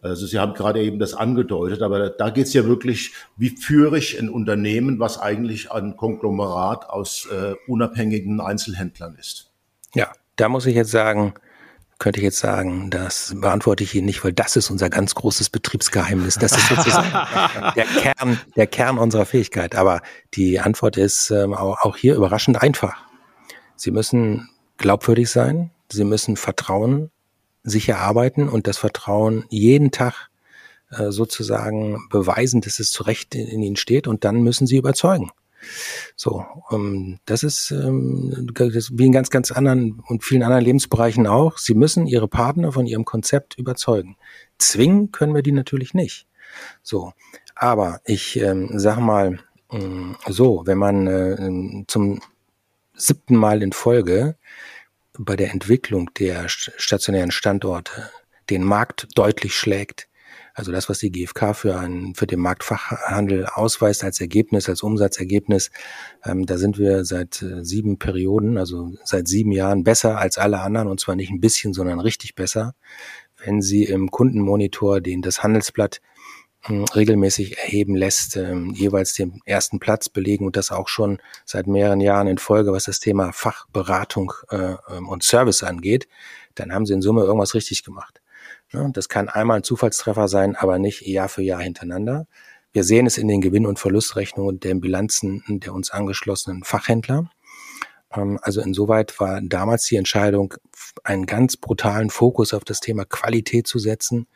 [0.00, 3.98] Also Sie haben gerade eben das angedeutet, aber da geht es ja wirklich, wie führe
[3.98, 9.50] ich ein Unternehmen, was eigentlich ein Konglomerat aus äh, unabhängigen Einzelhändlern ist?
[9.94, 11.34] Ja, da muss ich jetzt sagen,
[11.98, 15.50] könnte ich jetzt sagen, das beantworte ich Ihnen nicht, weil das ist unser ganz großes
[15.50, 16.36] Betriebsgeheimnis.
[16.36, 17.10] Das ist sozusagen
[17.76, 19.74] der Kern, der Kern unserer Fähigkeit.
[19.74, 20.02] Aber
[20.34, 22.96] die Antwort ist ähm, auch hier überraschend einfach.
[23.74, 25.70] Sie müssen glaubwürdig sein.
[25.90, 27.10] Sie müssen Vertrauen
[27.64, 30.28] sich erarbeiten und das Vertrauen jeden Tag
[30.90, 34.76] äh, sozusagen beweisen, dass es zu Recht in, in ihnen steht und dann müssen Sie
[34.76, 35.30] überzeugen.
[36.16, 38.52] So, ähm, das ist ähm,
[38.92, 41.58] wie in ganz, ganz anderen und vielen anderen Lebensbereichen auch.
[41.58, 44.16] Sie müssen ihre Partner von ihrem Konzept überzeugen.
[44.58, 46.26] Zwingen können wir die natürlich nicht.
[46.82, 47.12] So,
[47.54, 49.38] aber ich ähm, sag mal
[49.70, 52.20] ähm, so, wenn man äh, zum
[52.94, 54.36] siebten Mal in Folge
[55.18, 58.10] bei der Entwicklung der stationären Standorte
[58.50, 60.07] den Markt deutlich schlägt,
[60.58, 65.70] Also das, was die GfK für, einen, für den Marktfachhandel ausweist als Ergebnis, als Umsatzergebnis,
[66.24, 70.58] ähm, da sind wir seit äh, sieben Perioden, also seit sieben Jahren besser als alle
[70.58, 72.74] anderen und zwar nicht ein bisschen, sondern richtig besser.
[73.36, 76.00] Wenn Sie im Kundenmonitor, den das Handelsblatt
[76.62, 81.68] hm, regelmäßig erheben lässt, ähm, jeweils den ersten Platz belegen und das auch schon seit
[81.68, 86.08] mehreren Jahren in Folge, was das Thema Fachberatung äh, ähm, und Service angeht,
[86.56, 88.20] dann haben sie in Summe irgendwas richtig gemacht.
[88.72, 92.26] Ja, das kann einmal ein Zufallstreffer sein, aber nicht Jahr für Jahr hintereinander.
[92.72, 97.30] Wir sehen es in den Gewinn- und Verlustrechnungen den Bilanzen der uns angeschlossenen Fachhändler.
[98.14, 100.54] Ähm, also insoweit war damals die Entscheidung,
[101.02, 104.26] einen ganz brutalen Fokus auf das Thema Qualität zu setzen,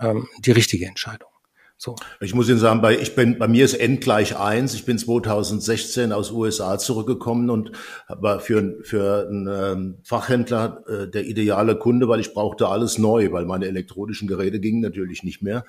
[0.00, 1.30] ähm, die richtige Entscheidung.
[1.78, 1.94] So.
[2.20, 4.72] Ich muss Ihnen sagen, bei, ich bin, bei mir ist N gleich eins.
[4.72, 7.72] Ich bin 2016 aus USA zurückgekommen und
[8.08, 13.30] war für, für einen ähm, Fachhändler äh, der ideale Kunde, weil ich brauchte alles neu,
[13.30, 15.66] weil meine elektronischen Geräte gingen natürlich nicht mehr.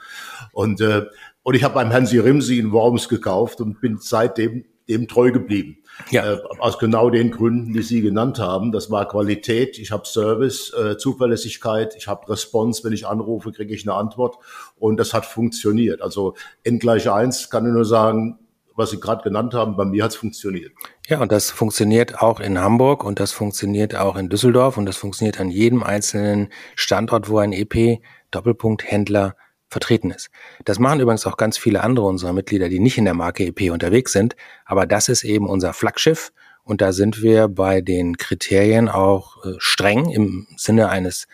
[0.54, 1.08] Und, äh,
[1.44, 5.78] und ich habe beim Hansi Rimsi in Worms gekauft und bin seitdem dem treu geblieben.
[6.12, 6.34] Ja.
[6.34, 8.72] Äh, aus genau den Gründen, die Sie genannt haben.
[8.72, 13.74] Das war Qualität, ich habe Service, äh, Zuverlässigkeit, ich habe Response, wenn ich anrufe, kriege
[13.74, 14.38] ich eine Antwort
[14.78, 16.02] und das hat funktioniert.
[16.02, 18.40] Also N gleich eins kann ich nur sagen,
[18.76, 20.72] was Sie gerade genannt haben, bei mir hat es funktioniert.
[21.08, 24.98] Ja, und das funktioniert auch in Hamburg und das funktioniert auch in Düsseldorf und das
[24.98, 29.36] funktioniert an jedem einzelnen Standort, wo ein EP Doppelpunkthändler
[29.70, 30.30] vertreten ist.
[30.66, 33.72] Das machen übrigens auch ganz viele andere unserer Mitglieder, die nicht in der Marke EP
[33.72, 36.32] unterwegs sind, aber das ist eben unser Flaggschiff
[36.64, 41.28] und da sind wir bei den Kriterien auch äh, streng im Sinne eines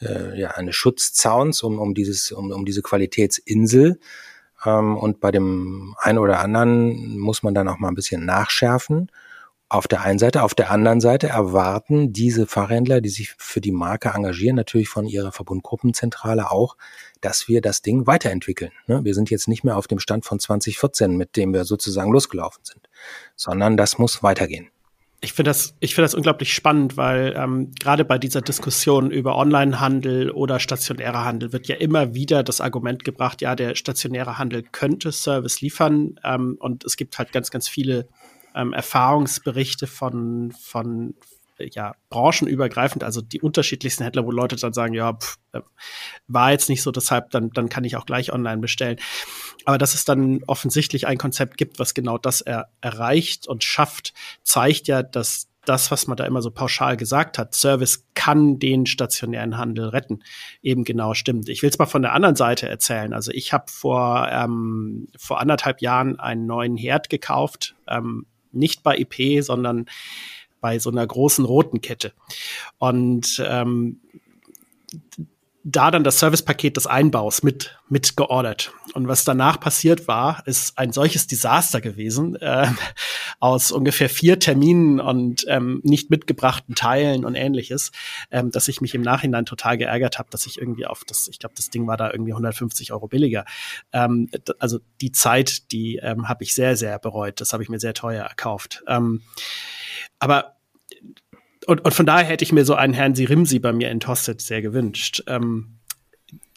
[0.00, 3.98] äh, ja, eines Schutzzauns um, um dieses um, um diese Qualitätsinsel
[4.64, 9.10] ähm, und bei dem einen oder anderen muss man dann auch mal ein bisschen nachschärfen
[9.68, 10.42] auf der einen Seite.
[10.42, 15.06] Auf der anderen Seite erwarten diese Fachhändler, die sich für die Marke engagieren, natürlich von
[15.06, 16.76] ihrer Verbundgruppenzentrale auch,
[17.20, 18.72] dass wir das Ding weiterentwickeln.
[18.86, 19.04] Ne?
[19.04, 22.64] Wir sind jetzt nicht mehr auf dem Stand von 2014, mit dem wir sozusagen losgelaufen
[22.64, 22.88] sind,
[23.36, 24.70] sondern das muss weitergehen.
[25.20, 30.30] Ich finde das, ich das unglaublich spannend, weil ähm, gerade bei dieser Diskussion über Onlinehandel
[30.30, 35.10] oder stationärer Handel wird ja immer wieder das Argument gebracht, ja, der stationäre Handel könnte
[35.10, 38.06] Service liefern ähm, und es gibt halt ganz, ganz viele
[38.54, 41.14] ähm, Erfahrungsberichte von, von
[41.58, 45.60] ja, branchenübergreifend, also die unterschiedlichsten Händler, wo Leute dann sagen, ja, pff, äh,
[46.26, 48.98] war jetzt nicht so, deshalb dann, dann kann ich auch gleich online bestellen.
[49.64, 54.14] Aber dass es dann offensichtlich ein Konzept gibt, was genau das er erreicht und schafft,
[54.42, 58.86] zeigt ja, dass das, was man da immer so pauschal gesagt hat, Service kann den
[58.86, 60.22] stationären Handel retten,
[60.62, 61.48] eben genau stimmt.
[61.48, 63.12] Ich will es mal von der anderen Seite erzählen.
[63.12, 68.96] Also ich habe vor, ähm, vor anderthalb Jahren einen neuen Herd gekauft, ähm, nicht bei
[68.96, 69.86] IP, sondern
[70.60, 72.12] bei so einer großen roten Kette.
[72.78, 74.00] Und ähm,
[75.70, 78.72] da dann das Servicepaket des Einbaus mit, mit geordert.
[78.94, 82.68] Und was danach passiert war, ist ein solches Desaster gewesen, äh,
[83.38, 87.92] aus ungefähr vier Terminen und ähm, nicht mitgebrachten Teilen und ähnliches,
[88.30, 91.38] ähm, dass ich mich im Nachhinein total geärgert habe, dass ich irgendwie auf das, ich
[91.38, 93.44] glaube, das Ding war da irgendwie 150 Euro billiger.
[93.92, 97.40] Ähm, also die Zeit, die ähm, habe ich sehr, sehr bereut.
[97.40, 98.82] Das habe ich mir sehr teuer erkauft.
[98.86, 99.22] Ähm,
[100.18, 100.57] aber
[101.68, 104.40] und, und von daher hätte ich mir so einen Herrn Sirimsi bei mir in Tosted
[104.40, 105.22] sehr gewünscht.
[105.26, 105.78] Ähm,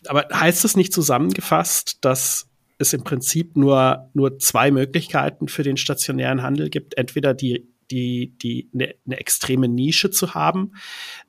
[0.07, 2.47] aber heißt es nicht zusammengefasst, dass
[2.77, 6.97] es im Prinzip nur, nur zwei Möglichkeiten für den stationären Handel gibt?
[6.97, 10.75] Entweder die die, die eine, eine extreme Nische zu haben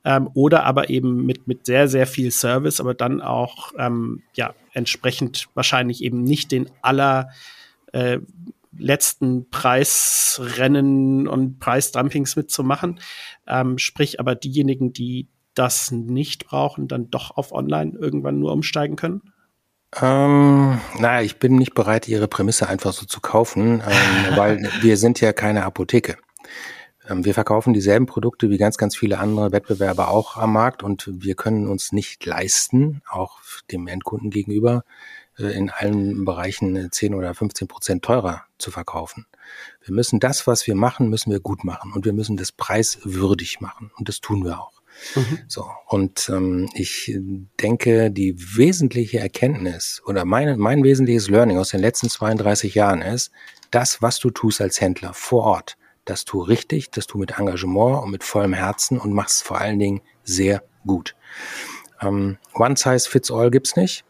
[0.04, 4.54] ähm, oder aber eben mit, mit sehr, sehr viel Service, aber dann auch ähm, ja
[4.72, 7.30] entsprechend wahrscheinlich eben nicht den aller
[7.92, 8.20] äh,
[8.76, 13.00] letzten Preisrennen und Preisdumpings mitzumachen.
[13.46, 18.96] Ähm, sprich aber diejenigen, die das nicht brauchen, dann doch auf Online irgendwann nur umsteigen
[18.96, 19.32] können?
[20.00, 24.96] Ähm, naja, ich bin nicht bereit, Ihre Prämisse einfach so zu kaufen, ähm, weil wir
[24.96, 26.16] sind ja keine Apotheke.
[27.08, 31.10] Ähm, wir verkaufen dieselben Produkte wie ganz, ganz viele andere Wettbewerber auch am Markt und
[31.12, 34.84] wir können uns nicht leisten, auch dem Endkunden gegenüber,
[35.38, 39.26] in allen Bereichen 10 oder 15 Prozent teurer zu verkaufen.
[39.84, 43.60] Wir müssen das, was wir machen, müssen wir gut machen und wir müssen das preiswürdig
[43.60, 44.82] machen und das tun wir auch.
[45.14, 45.38] Mhm.
[45.48, 47.18] So und ähm, ich
[47.60, 53.30] denke, die wesentliche Erkenntnis oder meine, mein wesentliches Learning aus den letzten 32 Jahren ist,
[53.70, 58.02] das, was du tust als Händler vor Ort, das tu richtig, das tu mit Engagement
[58.02, 61.16] und mit vollem Herzen und machst vor allen Dingen sehr gut.
[62.00, 64.04] Ähm, One size fits all gibt's nicht.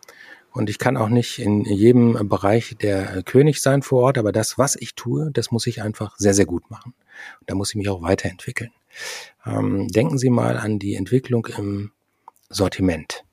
[0.53, 4.59] Und ich kann auch nicht in jedem Bereich der König sein vor Ort, aber das,
[4.59, 6.95] was ich tue, das muss ich einfach sehr, sehr gut machen.
[7.41, 8.71] Und da muss ich mich auch weiterentwickeln.
[9.47, 11.93] Ähm, denken Sie mal an die Entwicklung im
[12.51, 13.25] Sortiment.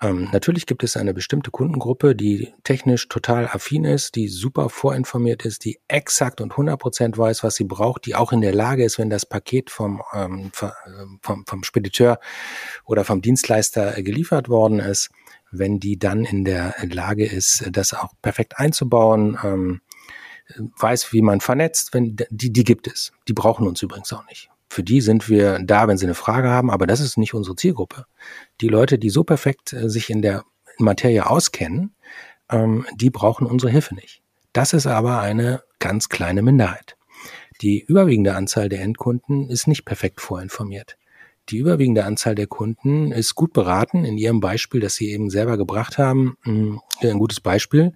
[0.00, 5.44] Ähm, natürlich gibt es eine bestimmte Kundengruppe, die technisch total affin ist, die super vorinformiert
[5.44, 8.98] ist, die exakt und 100% weiß, was sie braucht, die auch in der Lage ist,
[8.98, 10.50] wenn das Paket vom, ähm,
[11.22, 12.18] vom, vom Spediteur
[12.84, 15.10] oder vom Dienstleister geliefert worden ist,
[15.58, 19.80] wenn die dann in der Lage ist, das auch perfekt einzubauen, ähm,
[20.78, 23.12] weiß, wie man vernetzt, wenn die, die gibt es.
[23.28, 24.50] Die brauchen uns übrigens auch nicht.
[24.68, 27.56] Für die sind wir da, wenn sie eine Frage haben, aber das ist nicht unsere
[27.56, 28.06] Zielgruppe.
[28.60, 30.44] Die Leute, die so perfekt äh, sich in der
[30.78, 31.94] Materie auskennen,
[32.50, 34.22] ähm, die brauchen unsere Hilfe nicht.
[34.52, 36.96] Das ist aber eine ganz kleine Minderheit.
[37.60, 40.96] Die überwiegende Anzahl der Endkunden ist nicht perfekt vorinformiert.
[41.50, 45.56] Die überwiegende Anzahl der Kunden ist gut beraten in ihrem Beispiel, das sie eben selber
[45.56, 46.36] gebracht haben.
[46.42, 47.92] Hm, ein gutes Beispiel.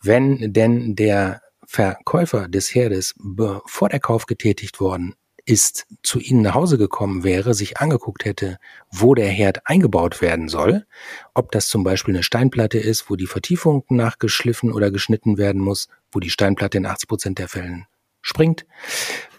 [0.00, 5.14] Wenn denn der Verkäufer des Herdes, bevor der Kauf getätigt worden
[5.44, 8.58] ist, zu Ihnen nach Hause gekommen wäre, sich angeguckt hätte,
[8.90, 10.86] wo der Herd eingebaut werden soll,
[11.34, 15.88] ob das zum Beispiel eine Steinplatte ist, wo die Vertiefung nachgeschliffen oder geschnitten werden muss,
[16.12, 17.86] wo die Steinplatte in 80 Prozent der Fällen
[18.20, 18.66] springt,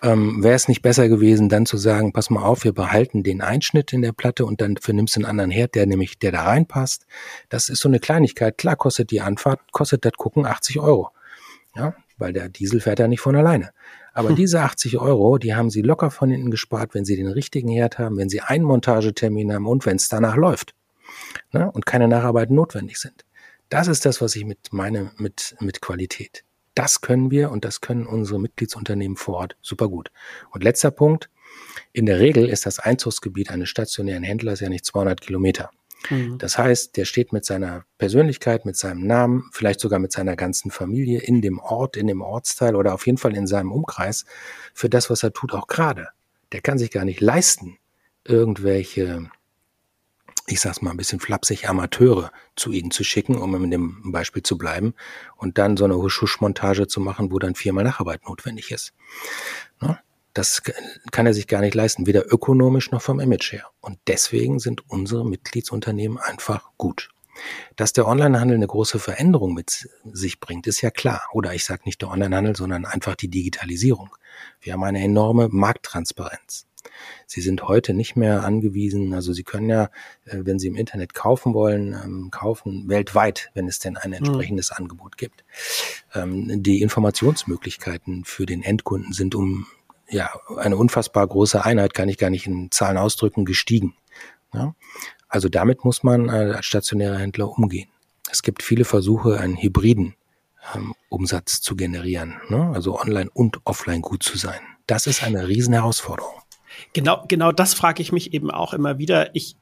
[0.01, 3.41] ähm, wäre es nicht besser gewesen, dann zu sagen, pass mal auf, wir behalten den
[3.41, 6.43] Einschnitt in der Platte und dann vernimmst du einen anderen Herd, der nämlich, der da
[6.43, 7.05] reinpasst.
[7.49, 8.57] Das ist so eine Kleinigkeit.
[8.57, 11.11] Klar kostet die Anfahrt, kostet das Gucken 80 Euro.
[11.75, 13.71] Ja, weil der Diesel fährt ja nicht von alleine.
[14.13, 14.35] Aber hm.
[14.35, 17.99] diese 80 Euro, die haben Sie locker von hinten gespart, wenn Sie den richtigen Herd
[17.99, 20.73] haben, wenn Sie einen Montagetermin haben und wenn es danach läuft.
[21.51, 21.71] Ne?
[21.71, 23.25] Und keine Nacharbeiten notwendig sind.
[23.69, 26.43] Das ist das, was ich mit meine, mit, mit Qualität.
[26.79, 30.11] Das können wir und das können unsere Mitgliedsunternehmen vor Ort super gut.
[30.51, 31.29] Und letzter Punkt.
[31.91, 35.71] In der Regel ist das Einzugsgebiet eines stationären Händlers ja nicht 200 Kilometer.
[36.09, 36.37] Mhm.
[36.37, 40.71] Das heißt, der steht mit seiner Persönlichkeit, mit seinem Namen, vielleicht sogar mit seiner ganzen
[40.71, 44.23] Familie in dem Ort, in dem Ortsteil oder auf jeden Fall in seinem Umkreis
[44.73, 46.07] für das, was er tut, auch gerade.
[46.53, 47.77] Der kann sich gar nicht leisten,
[48.23, 49.29] irgendwelche,
[50.51, 54.43] ich sag's mal ein bisschen flapsig, Amateure zu ihnen zu schicken, um in dem Beispiel
[54.43, 54.93] zu bleiben,
[55.35, 58.93] und dann so eine Husch-Montage zu machen, wo dann viermal Nacharbeit notwendig ist.
[59.81, 59.99] Ne?
[60.33, 60.61] Das
[61.11, 63.65] kann er sich gar nicht leisten, weder ökonomisch noch vom Image her.
[63.81, 67.09] Und deswegen sind unsere Mitgliedsunternehmen einfach gut.
[67.75, 71.23] Dass der Onlinehandel eine große Veränderung mit sich bringt, ist ja klar.
[71.31, 74.09] Oder ich sage nicht der Onlinehandel, sondern einfach die Digitalisierung.
[74.61, 76.67] Wir haben eine enorme Markttransparenz.
[77.27, 79.85] Sie sind heute nicht mehr angewiesen, also Sie können ja,
[80.25, 84.17] äh, wenn Sie im Internet kaufen wollen, ähm, kaufen weltweit, wenn es denn ein mhm.
[84.17, 84.77] entsprechendes mhm.
[84.77, 85.43] Angebot gibt.
[86.13, 89.67] Ähm, die Informationsmöglichkeiten für den Endkunden sind um
[90.09, 93.95] ja, eine unfassbar große Einheit, kann ich gar nicht in Zahlen ausdrücken, gestiegen.
[94.53, 94.75] Ja?
[95.27, 97.89] Also damit muss man äh, als stationärer Händler umgehen.
[98.31, 100.15] Es gibt viele Versuche, einen hybriden
[100.75, 102.71] ähm, Umsatz zu generieren, ne?
[102.73, 104.59] also online und offline gut zu sein.
[104.87, 106.41] Das ist eine riesen Herausforderung.
[106.93, 109.35] Genau, genau das frage ich mich eben auch immer wieder.
[109.35, 109.55] Ich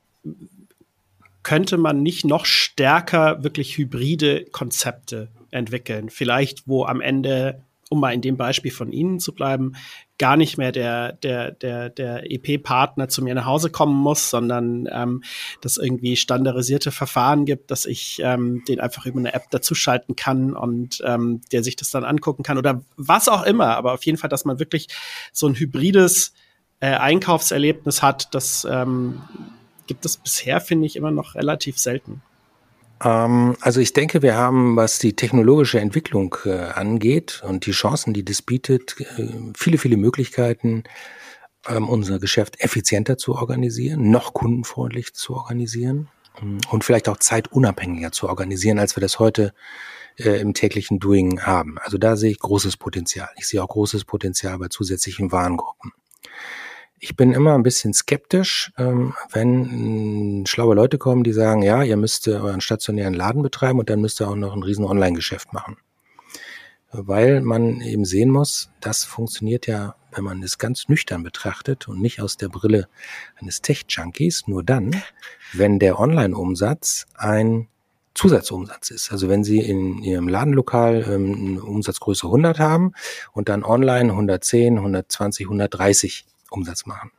[1.44, 6.10] könnte man nicht noch stärker wirklich hybride Konzepte entwickeln?
[6.10, 9.74] Vielleicht, wo am Ende um mal in dem Beispiel von Ihnen zu bleiben,
[10.18, 14.90] gar nicht mehr der, der, der, der EP-Partner zu mir nach Hause kommen muss, sondern
[14.92, 15.24] ähm,
[15.62, 20.54] dass irgendwie standardisierte Verfahren gibt, dass ich ähm, den einfach über eine App dazuschalten kann
[20.54, 23.78] und ähm, der sich das dann angucken kann oder was auch immer.
[23.78, 24.88] Aber auf jeden Fall, dass man wirklich
[25.32, 26.34] so ein hybrides
[26.80, 29.22] äh, Einkaufserlebnis hat, das ähm,
[29.88, 32.22] gibt es bisher, finde ich, immer noch relativ selten.
[33.04, 38.14] Ähm, also ich denke, wir haben, was die technologische Entwicklung äh, angeht und die Chancen,
[38.14, 40.84] die das bietet, äh, viele, viele Möglichkeiten,
[41.68, 46.10] ähm, unser Geschäft effizienter zu organisieren, noch kundenfreundlich zu organisieren
[46.42, 49.54] ähm, und vielleicht auch zeitunabhängiger zu organisieren, als wir das heute
[50.18, 51.78] äh, im täglichen Doing haben.
[51.80, 53.30] Also da sehe ich großes Potenzial.
[53.38, 55.94] Ich sehe auch großes Potenzial bei zusätzlichen Warengruppen.
[57.00, 61.84] Ich bin immer ein bisschen skeptisch, ähm, wenn äh, schlaue Leute kommen, die sagen, ja,
[61.84, 65.54] ihr müsst euren stationären Laden betreiben und dann müsst ihr auch noch ein riesen Online-Geschäft
[65.54, 65.78] machen.
[66.92, 72.02] Weil man eben sehen muss, das funktioniert ja, wenn man es ganz nüchtern betrachtet und
[72.02, 72.88] nicht aus der Brille
[73.36, 74.96] eines Tech-Junkies, nur dann,
[75.54, 77.68] wenn der Online-Umsatz ein
[78.16, 79.12] Zusatzumsatz ist.
[79.12, 82.94] Also wenn Sie in Ihrem Ladenlokal ähm, eine Umsatzgröße 100 haben
[83.34, 87.12] und dann online 110, 120, 130 Umsatz machen.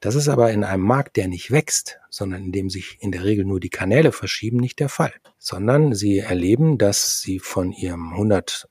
[0.00, 3.24] Das ist aber in einem Markt, der nicht wächst, sondern in dem sich in der
[3.24, 8.12] Regel nur die Kanäle verschieben, nicht der Fall, sondern sie erleben, dass sie von ihrem
[8.12, 8.68] 100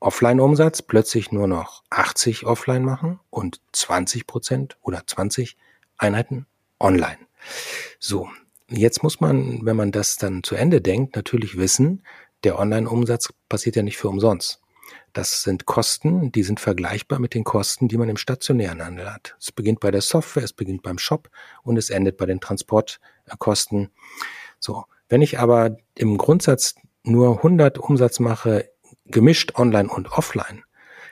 [0.00, 5.56] Offline-Umsatz plötzlich nur noch 80 Offline machen und 20 Prozent oder 20
[5.96, 6.46] Einheiten
[6.78, 7.18] online.
[7.98, 8.28] So,
[8.68, 12.04] jetzt muss man, wenn man das dann zu Ende denkt, natürlich wissen,
[12.44, 14.60] der Online-Umsatz passiert ja nicht für umsonst.
[15.12, 19.36] Das sind Kosten, die sind vergleichbar mit den Kosten, die man im stationären Handel hat.
[19.40, 21.30] Es beginnt bei der Software, es beginnt beim Shop
[21.62, 23.90] und es endet bei den Transportkosten.
[24.58, 28.70] So, wenn ich aber im Grundsatz nur 100 Umsatz mache,
[29.06, 30.64] gemischt online und offline,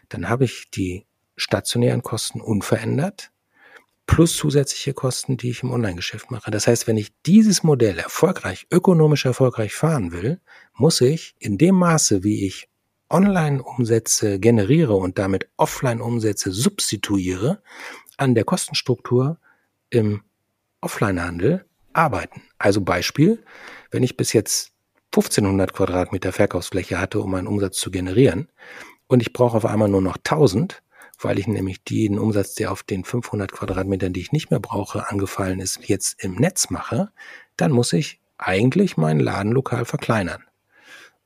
[0.09, 3.31] dann habe ich die stationären Kosten unverändert
[4.07, 6.51] plus zusätzliche Kosten, die ich im Online-Geschäft mache.
[6.51, 10.41] Das heißt, wenn ich dieses Modell erfolgreich, ökonomisch erfolgreich fahren will,
[10.75, 12.69] muss ich in dem Maße, wie ich
[13.11, 17.63] Online-Umsätze generiere und damit Offline-Umsätze substituiere,
[18.17, 19.39] an der Kostenstruktur
[19.91, 20.23] im
[20.81, 22.43] Offline-Handel arbeiten.
[22.59, 23.43] Also Beispiel,
[23.91, 24.73] wenn ich bis jetzt
[25.13, 28.49] 1500 Quadratmeter Verkaufsfläche hatte, um einen Umsatz zu generieren,
[29.09, 30.83] und ich brauche auf einmal nur noch 1000,
[31.21, 35.09] weil ich nämlich den Umsatz, der auf den 500 Quadratmetern, die ich nicht mehr brauche,
[35.09, 37.13] angefallen ist, jetzt im Netz mache,
[37.57, 40.45] dann muss ich eigentlich mein Ladenlokal verkleinern.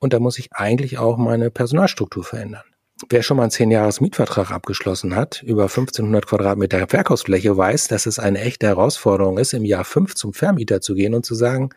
[0.01, 2.65] Und da muss ich eigentlich auch meine Personalstruktur verändern.
[3.09, 8.07] Wer schon mal einen 10 Jahres Mietvertrag abgeschlossen hat, über 1500 Quadratmeter Verkaufsfläche, weiß, dass
[8.07, 11.71] es eine echte Herausforderung ist, im Jahr 5 zum Vermieter zu gehen und zu sagen,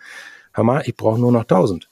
[0.58, 1.90] mal, ich brauche nur noch 1000.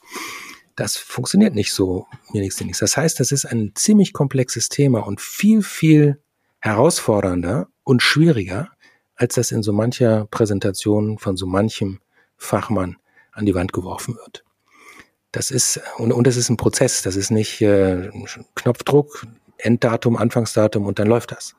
[0.75, 2.79] Das funktioniert nicht so, mir nichts, nichts.
[2.79, 6.21] Das heißt, das ist ein ziemlich komplexes Thema und viel, viel
[6.59, 8.69] herausfordernder und schwieriger,
[9.15, 11.99] als das in so mancher Präsentation von so manchem
[12.37, 12.97] Fachmann
[13.31, 14.43] an die Wand geworfen wird.
[15.31, 18.09] Das ist, und, und das ist ein Prozess, das ist nicht äh,
[18.55, 19.25] Knopfdruck,
[19.57, 21.55] Enddatum, Anfangsdatum und dann läuft das.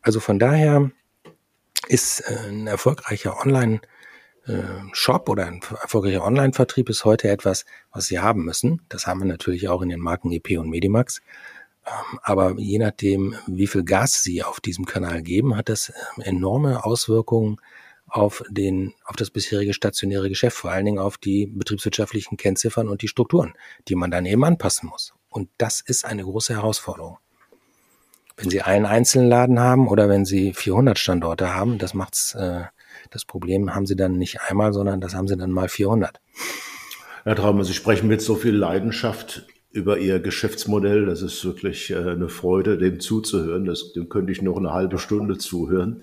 [0.00, 0.90] Also von daher
[1.88, 3.80] ist äh, ein erfolgreicher Online-
[4.46, 8.82] äh, oder ein erfolgreicher Online-Vertrieb ist heute etwas, was Sie haben müssen.
[8.88, 11.20] Das haben wir natürlich auch in den Marken EP und Medimax.
[11.86, 16.22] Ähm, aber je nachdem, wie viel Gas Sie auf diesem Kanal geben, hat das ähm,
[16.22, 17.58] enorme Auswirkungen
[18.12, 23.02] auf den, auf das bisherige stationäre Geschäft, vor allen Dingen auf die betriebswirtschaftlichen Kennziffern und
[23.02, 23.54] die Strukturen,
[23.88, 25.14] die man dann eben anpassen muss.
[25.28, 27.18] Und das ist eine große Herausforderung.
[28.36, 32.64] Wenn Sie einen einzelnen Laden haben oder wenn Sie 400 Standorte haben, das macht's äh,
[33.10, 36.20] das Problem haben sie dann nicht einmal, sondern das haben sie dann mal 400.
[37.24, 41.06] Herr Traumer, Sie sprechen mit so viel Leidenschaft über Ihr Geschäftsmodell.
[41.06, 43.64] Das ist wirklich äh, eine Freude, dem zuzuhören.
[43.64, 46.02] Das, dem könnte ich noch eine halbe Stunde zuhören.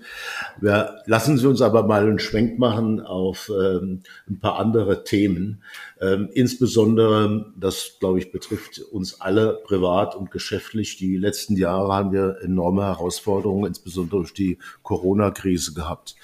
[0.60, 5.62] Wir, lassen Sie uns aber mal einen Schwenk machen auf ähm, ein paar andere Themen.
[6.00, 10.96] Ähm, insbesondere, das glaube ich betrifft uns alle privat und geschäftlich.
[10.96, 16.16] Die letzten Jahre haben wir enorme Herausforderungen, insbesondere durch die Corona-Krise gehabt.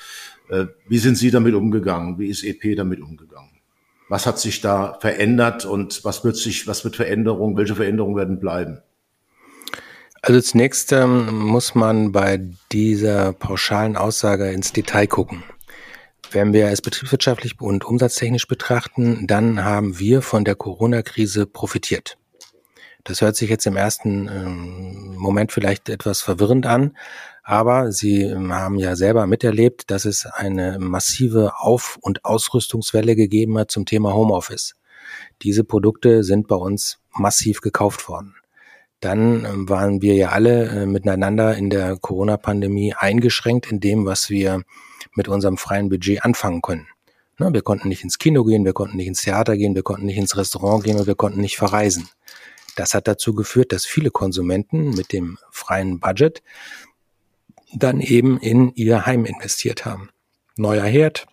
[0.49, 2.18] Äh, wie sind Sie damit umgegangen?
[2.18, 3.55] Wie ist EP damit umgegangen?
[4.09, 8.38] Was hat sich da verändert und was wird sich, was wird Veränderungen, welche Veränderungen werden
[8.38, 8.82] bleiben?
[10.22, 12.40] Also zunächst ähm, muss man bei
[12.72, 15.44] dieser pauschalen Aussage ins Detail gucken.
[16.32, 22.18] Wenn wir es betriebswirtschaftlich und umsatztechnisch betrachten, dann haben wir von der Corona-Krise profitiert.
[23.04, 26.96] Das hört sich jetzt im ersten ähm, Moment vielleicht etwas verwirrend an,
[27.49, 33.57] aber Sie ähm, haben ja selber miterlebt, dass es eine massive Auf- und Ausrüstungswelle gegeben
[33.57, 34.74] hat zum Thema Homeoffice.
[35.42, 38.34] Diese Produkte sind bei uns massiv gekauft worden.
[38.99, 44.28] Dann ähm, waren wir ja alle äh, miteinander in der Corona-Pandemie eingeschränkt in dem, was
[44.28, 44.62] wir
[45.14, 46.88] mit unserem freien Budget anfangen können.
[47.38, 50.07] Ne, wir konnten nicht ins Kino gehen, wir konnten nicht ins Theater gehen, wir konnten
[50.07, 52.09] nicht ins Restaurant gehen und wir konnten nicht verreisen.
[52.74, 56.42] Das hat dazu geführt, dass viele Konsumenten mit dem freien Budget
[57.75, 60.11] dann eben in ihr Heim investiert haben.
[60.57, 61.27] Neuer Herd,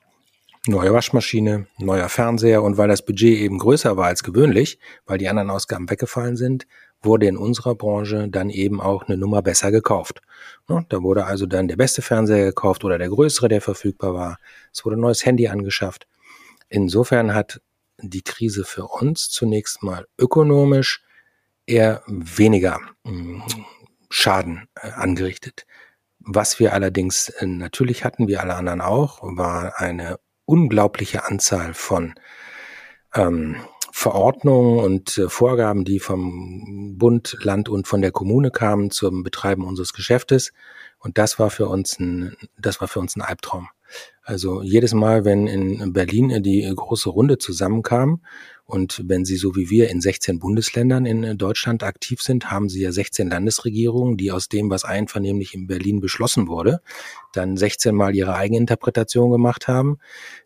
[0.68, 5.30] neue Waschmaschine, neuer Fernseher und weil das Budget eben größer war als gewöhnlich, weil die
[5.30, 6.68] anderen Ausgaben weggefallen sind,
[7.02, 10.22] wurde in unserer Branche dann eben auch eine Nummer besser gekauft.
[10.68, 14.38] Da wurde also dann der beste Fernseher gekauft oder der größere, der verfügbar war.
[14.72, 16.08] Es wurde ein neues Handy angeschafft.
[16.70, 17.62] Insofern hat
[18.02, 21.04] die Krise für uns zunächst mal ökonomisch
[21.66, 23.44] eher weniger hm,
[24.10, 25.66] Schaden äh, angerichtet.
[26.26, 32.16] Was wir allerdings äh, natürlich hatten, wie alle anderen auch, war eine unglaubliche Anzahl von
[33.14, 33.58] ähm,
[33.92, 39.66] Verordnungen und äh, Vorgaben, die vom Bund, Land und von der Kommune kamen zum Betreiben
[39.66, 40.52] unseres Geschäftes.
[40.98, 43.68] Und das war für uns ein, das war für uns ein Albtraum.
[44.24, 48.24] Also jedes Mal, wenn in Berlin die große Runde zusammenkam
[48.74, 52.82] und wenn Sie so wie wir in 16 Bundesländern in Deutschland aktiv sind, haben Sie
[52.82, 56.82] ja 16 Landesregierungen, die aus dem, was einvernehmlich in Berlin beschlossen wurde,
[57.34, 60.00] dann 16 Mal ihre Eigeninterpretation gemacht haben.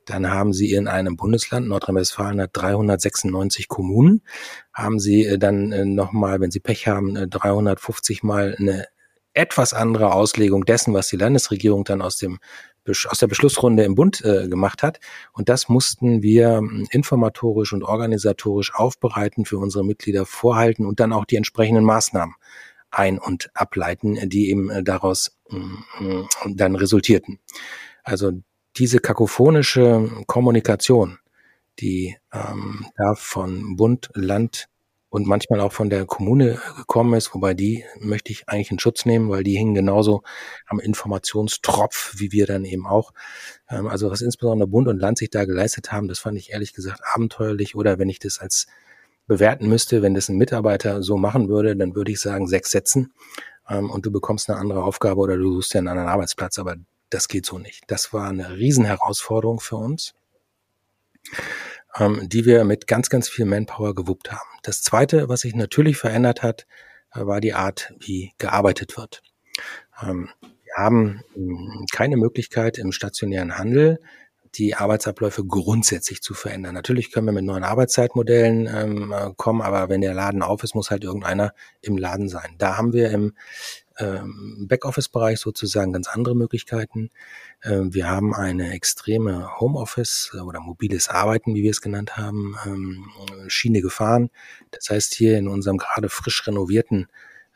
[0.04, 4.24] Dann haben Sie in einem Bundesland, Nordrhein-Westfalen hat 396 Kommunen,
[4.74, 8.88] haben Sie äh, dann äh, nochmal, wenn Sie Pech haben, 350 äh, Mal eine
[9.38, 12.40] etwas andere Auslegung dessen, was die Landesregierung dann aus dem
[13.10, 15.00] aus der Beschlussrunde im Bund äh, gemacht hat.
[15.34, 21.14] Und das mussten wir hm, informatorisch und organisatorisch aufbereiten, für unsere Mitglieder vorhalten und dann
[21.14, 22.36] auch die entsprechenden Maßnahmen
[22.90, 27.40] ein- und ableiten, die eben äh, daraus äh, dann resultierten.
[28.04, 28.32] Also
[28.78, 31.20] diese kakophonische Kommunikation
[31.80, 34.68] die ähm, da von Bund, Land
[35.10, 39.06] und manchmal auch von der Kommune gekommen ist, wobei die möchte ich eigentlich in Schutz
[39.06, 40.22] nehmen, weil die hingen genauso
[40.66, 43.14] am Informationstropf wie wir dann eben auch.
[43.70, 46.74] Ähm, also was insbesondere Bund und Land sich da geleistet haben, das fand ich ehrlich
[46.74, 47.76] gesagt abenteuerlich.
[47.76, 48.68] Oder wenn ich das als
[49.28, 53.14] bewerten müsste, wenn das ein Mitarbeiter so machen würde, dann würde ich sagen sechs Sätzen
[53.70, 56.60] ähm, und du bekommst eine andere Aufgabe oder du suchst dir einen anderen Arbeitsplatz.
[56.60, 56.76] Aber
[57.10, 57.84] das geht so nicht.
[57.88, 60.14] Das war eine Riesenherausforderung für uns
[62.00, 64.50] ähm, die wir mit ganz, ganz viel Manpower gewuppt haben.
[64.64, 66.68] Das Zweite, was sich natürlich verändert hat,
[67.14, 69.22] äh, war die Art, wie gearbeitet wird.
[70.02, 74.00] Ähm, wir haben ähm, keine Möglichkeit im stationären Handel,
[74.56, 76.74] die Arbeitsabläufe grundsätzlich zu verändern.
[76.74, 80.76] Natürlich können wir mit neuen Arbeitszeitmodellen ähm, äh, kommen, aber wenn der Laden auf ist,
[80.76, 82.56] muss halt irgendeiner im Laden sein.
[82.58, 83.34] Da haben wir im
[84.00, 87.10] ähm, Backoffice-Bereich sozusagen ganz andere Möglichkeiten.
[87.64, 93.06] Ähm, wir haben eine extreme Homeoffice oder mobiles Arbeiten, wie wir es genannt haben, ähm,
[93.48, 94.30] Schiene gefahren.
[94.72, 97.08] Das heißt, hier in unserem gerade frisch renovierten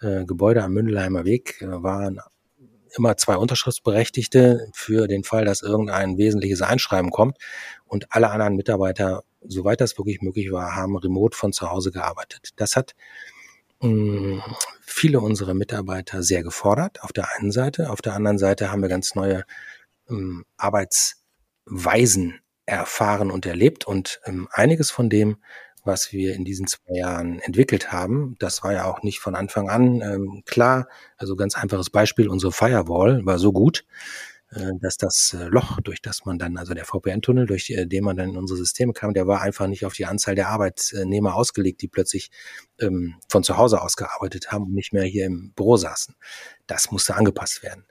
[0.02, 2.20] äh, Gebäude am Mündelheimer Weg äh, waren
[2.96, 7.38] immer zwei Unterschriftsberechtigte für den Fall, dass irgendein wesentliches Einschreiben kommt.
[7.86, 12.50] Und alle anderen Mitarbeiter, soweit das wirklich möglich war, haben remote von zu Hause gearbeitet.
[12.58, 12.96] Das hat
[13.82, 14.44] mh,
[14.82, 17.90] viele unserer Mitarbeiter sehr gefordert, auf der einen Seite.
[17.90, 19.44] Auf der anderen Seite haben wir ganz neue
[20.10, 23.86] ähm, Arbeitsweisen erfahren und erlebt.
[23.86, 25.38] Und ähm, einiges von dem,
[25.84, 29.70] was wir in diesen zwei Jahren entwickelt haben, das war ja auch nicht von Anfang
[29.70, 30.88] an ähm, klar.
[31.18, 33.86] Also ganz einfaches Beispiel, unsere Firewall war so gut,
[34.82, 38.18] dass das äh, Loch, durch das man dann, also der VPN-Tunnel, durch äh, den man
[38.18, 41.82] dann in unsere Systeme kam, der war einfach nicht auf die Anzahl der Arbeitnehmer ausgelegt,
[41.82, 42.32] die plötzlich
[42.80, 46.16] ähm, von zu Hause aus gearbeitet haben und nicht mehr hier im Büro saßen.
[46.68, 47.86] Das musste angepasst werden.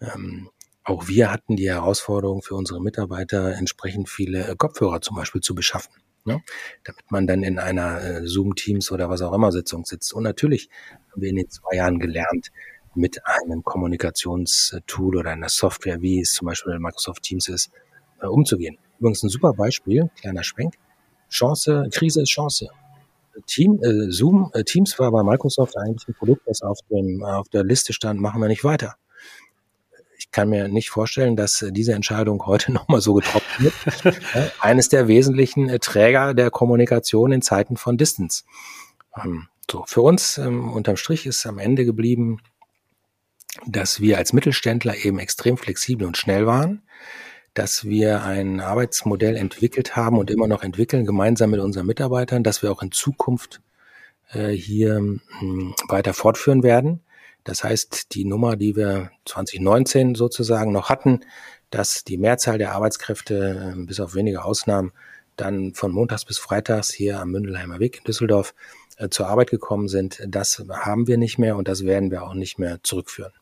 [0.00, 0.48] Ähm,
[0.82, 5.92] auch wir hatten die Herausforderung für unsere Mitarbeiter, entsprechend viele Kopfhörer zum Beispiel zu beschaffen.
[6.24, 6.42] Ne?
[6.84, 10.14] Damit man dann in einer äh, Zoom-Teams oder was auch immer Sitzung sitzt.
[10.14, 10.70] Und natürlich
[11.12, 12.50] haben wir in den zwei Jahren gelernt,
[12.94, 17.70] mit einem Kommunikationstool oder einer Software, wie es zum Beispiel Microsoft Teams ist,
[18.20, 18.78] äh, umzugehen.
[18.98, 20.74] Übrigens ein super Beispiel, kleiner Schwenk.
[21.30, 22.68] Chance, Krise ist Chance.
[23.46, 27.48] Team, äh, Zoom, äh, Teams war bei Microsoft eigentlich ein Produkt, das auf, dem, auf
[27.48, 28.96] der Liste stand, machen wir nicht weiter
[30.18, 34.52] ich kann mir nicht vorstellen, dass äh, diese Entscheidung heute nochmal so getroffen wird.
[34.60, 38.44] Eines der wesentlichen äh, Träger der Kommunikation in Zeiten von Distance.
[39.16, 42.40] Ähm, so, für uns ähm, unterm Strich ist am Ende geblieben,
[43.66, 46.82] dass wir als Mittelständler eben extrem flexibel und schnell waren,
[47.54, 52.62] dass wir ein Arbeitsmodell entwickelt haben und immer noch entwickeln, gemeinsam mit unseren Mitarbeitern, dass
[52.62, 53.60] wir auch in Zukunft
[54.32, 57.00] äh, hier mh, hm, weiter fortführen werden.
[57.44, 61.20] Das heißt, die Nummer, die wir 2019 sozusagen noch hatten,
[61.70, 64.92] dass die Mehrzahl der Arbeitskräfte, äh, bis auf wenige Ausnahmen,
[65.36, 68.54] dann von montags bis freitags hier am Mündelheimer Weg in Düsseldorf
[68.98, 72.34] äh, zur Arbeit gekommen sind, das haben wir nicht mehr und das werden wir auch
[72.34, 73.32] nicht mehr zurückführen.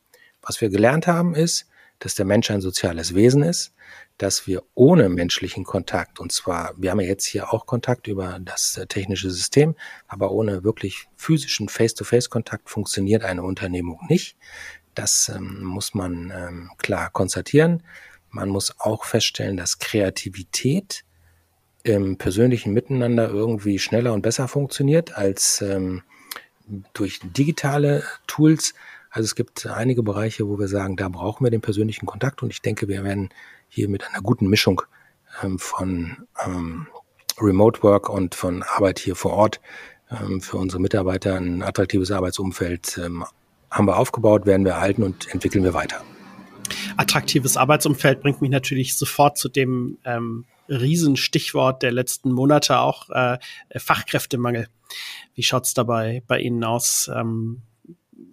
[0.46, 1.66] Was wir gelernt haben, ist,
[1.98, 3.72] dass der Mensch ein soziales Wesen ist,
[4.18, 8.38] dass wir ohne menschlichen Kontakt, und zwar, wir haben ja jetzt hier auch Kontakt über
[8.40, 9.74] das äh, technische System,
[10.06, 14.36] aber ohne wirklich physischen Face-to-Face-Kontakt funktioniert eine Unternehmung nicht.
[14.94, 17.82] Das ähm, muss man ähm, klar konstatieren.
[18.30, 21.04] Man muss auch feststellen, dass Kreativität
[21.82, 26.02] im persönlichen Miteinander irgendwie schneller und besser funktioniert als ähm,
[26.94, 28.74] durch digitale Tools.
[29.16, 32.50] Also es gibt einige Bereiche, wo wir sagen, da brauchen wir den persönlichen Kontakt und
[32.50, 33.30] ich denke, wir werden
[33.66, 34.82] hier mit einer guten Mischung
[35.42, 36.86] ähm, von ähm,
[37.40, 39.62] Remote Work und von Arbeit hier vor Ort
[40.10, 43.24] ähm, für unsere Mitarbeiter ein attraktives Arbeitsumfeld ähm,
[43.70, 46.04] haben wir aufgebaut, werden wir erhalten und entwickeln wir weiter.
[46.98, 53.38] Attraktives Arbeitsumfeld bringt mich natürlich sofort zu dem ähm, Riesenstichwort der letzten Monate, auch äh,
[53.78, 54.68] Fachkräftemangel.
[55.34, 57.10] Wie schaut's dabei bei Ihnen aus?
[57.14, 57.62] Ähm,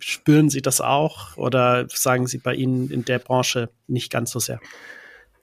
[0.04, 4.40] spüren Sie das auch oder sagen Sie bei Ihnen in der Branche nicht ganz so
[4.40, 4.60] sehr?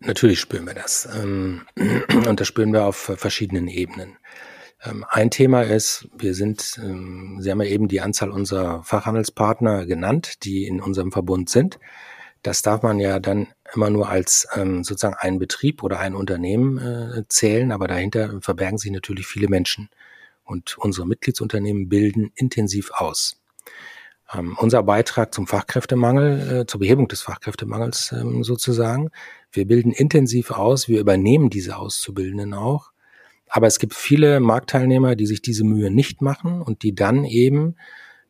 [0.01, 1.09] Natürlich spüren wir das.
[1.15, 1.63] Ähm,
[2.27, 4.17] und das spüren wir auf verschiedenen Ebenen.
[4.83, 9.87] Ähm, ein Thema ist, wir sind, ähm, Sie haben ja eben die Anzahl unserer Fachhandelspartner
[9.87, 11.79] genannt, die in unserem Verbund sind.
[12.43, 17.25] Das darf man ja dann immer nur als sozusagen einen Betrieb oder ein Unternehmen äh,
[17.29, 19.91] zählen, aber dahinter verbergen sich natürlich viele Menschen.
[20.43, 23.37] Und unsere Mitgliedsunternehmen bilden intensiv aus.
[24.33, 29.11] Ähm, unser Beitrag zum Fachkräftemangel, äh, zur Behebung des Fachkräftemangels ähm, sozusagen.
[29.51, 32.93] Wir bilden intensiv aus, wir übernehmen diese Auszubildenden auch.
[33.49, 37.75] Aber es gibt viele Marktteilnehmer, die sich diese Mühe nicht machen und die dann eben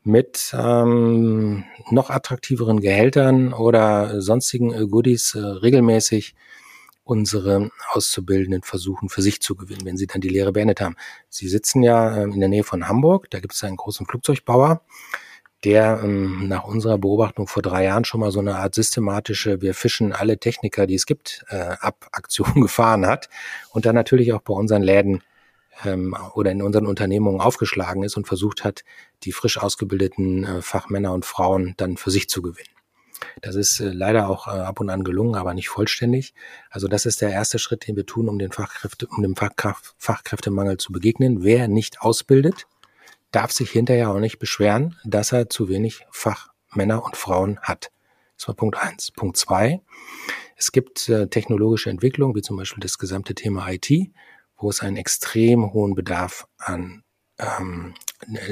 [0.03, 6.35] mit ähm, noch attraktiveren Gehältern oder sonstigen äh, Goodies äh, regelmäßig
[7.05, 10.97] unsere Auszubildenden versuchen, für sich zu gewinnen, wenn sie dann die Lehre beendet haben.
[11.29, 14.83] Sie sitzen ja ähm, in der Nähe von Hamburg, da gibt es einen großen Flugzeugbauer,
[15.65, 19.75] der ähm, nach unserer Beobachtung vor drei Jahren schon mal so eine Art systematische, wir
[19.75, 23.29] fischen alle Techniker, die es gibt, äh, ab Aktion gefahren hat
[23.73, 25.23] und dann natürlich auch bei unseren Läden
[25.85, 28.85] ähm, oder in unseren Unternehmungen aufgeschlagen ist und versucht hat,
[29.23, 32.69] die frisch ausgebildeten äh, Fachmänner und Frauen dann für sich zu gewinnen.
[33.43, 36.35] Das ist äh, leider auch äh, ab und an gelungen, aber nicht vollständig.
[36.71, 40.79] Also das ist der erste Schritt, den wir tun, um den Fachkräfte, um dem Fachkräftemangel
[40.79, 41.43] zu begegnen.
[41.43, 42.67] Wer nicht ausbildet,
[43.31, 47.91] darf sich hinterher auch nicht beschweren, dass er zu wenig Fachmänner und Frauen hat.
[48.37, 49.11] Das war Punkt eins.
[49.11, 49.81] Punkt zwei.
[50.57, 53.91] Es gibt äh, technologische Entwicklungen, wie zum Beispiel das gesamte Thema IT,
[54.57, 57.03] wo es einen extrem hohen Bedarf an
[57.39, 57.95] ähm,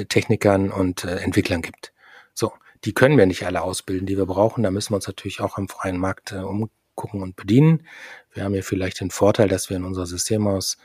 [0.09, 1.93] Technikern und äh, Entwicklern gibt.
[2.33, 2.53] So,
[2.83, 4.63] die können wir nicht alle ausbilden, die wir brauchen.
[4.63, 7.85] Da müssen wir uns natürlich auch am freien Markt äh, umgucken und bedienen.
[8.33, 10.77] Wir haben ja vielleicht den Vorteil, dass wir in unserer Systemhaus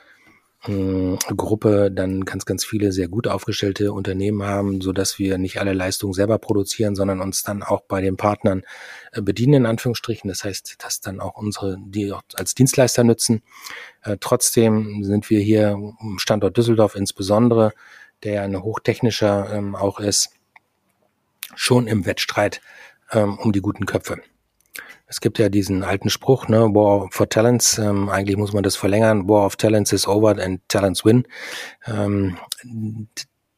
[0.67, 5.75] Gruppe dann ganz, ganz viele sehr gut aufgestellte Unternehmen haben, so dass wir nicht alle
[5.75, 8.63] Leistungen selber produzieren, sondern uns dann auch bei den Partnern
[9.13, 10.29] äh, bedienen, in Anführungsstrichen.
[10.29, 13.43] Das heißt, dass dann auch unsere, die auch als Dienstleister nützen.
[14.03, 17.73] Äh, trotzdem sind wir hier im Standort Düsseldorf insbesondere,
[18.23, 20.31] der ja ein hochtechnischer ähm, auch ist,
[21.55, 22.63] schon im Wettstreit
[23.13, 24.23] ähm, um die guten Köpfe.
[25.15, 28.75] Es gibt ja diesen alten Spruch, ne, War for Talents, ähm, eigentlich muss man das
[28.75, 31.29] verlängern, War of Talents is over and Talents win.
[31.87, 32.37] Ähm,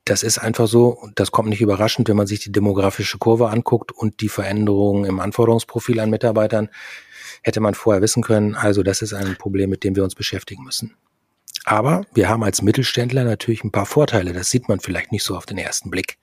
[0.04, 3.90] das ist einfach so, das kommt nicht überraschend, wenn man sich die demografische Kurve anguckt
[3.90, 6.68] und die Veränderungen im Anforderungsprofil an Mitarbeitern,
[7.42, 8.54] hätte man vorher wissen können.
[8.54, 10.94] Also das ist ein Problem, mit dem wir uns beschäftigen müssen.
[11.64, 14.34] Aber wir haben als Mittelständler natürlich ein paar Vorteile.
[14.34, 16.18] Das sieht man vielleicht nicht so auf den ersten Blick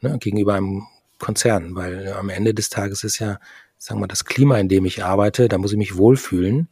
[0.00, 0.88] ne, gegenüber einem
[1.20, 3.38] Konzern, weil am Ende des Tages ist ja
[3.86, 6.68] sagen wir, das Klima, in dem ich arbeite, da muss ich mich wohlfühlen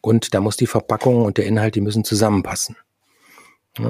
[0.00, 2.76] und da muss die Verpackung und der Inhalt, die müssen zusammenpassen.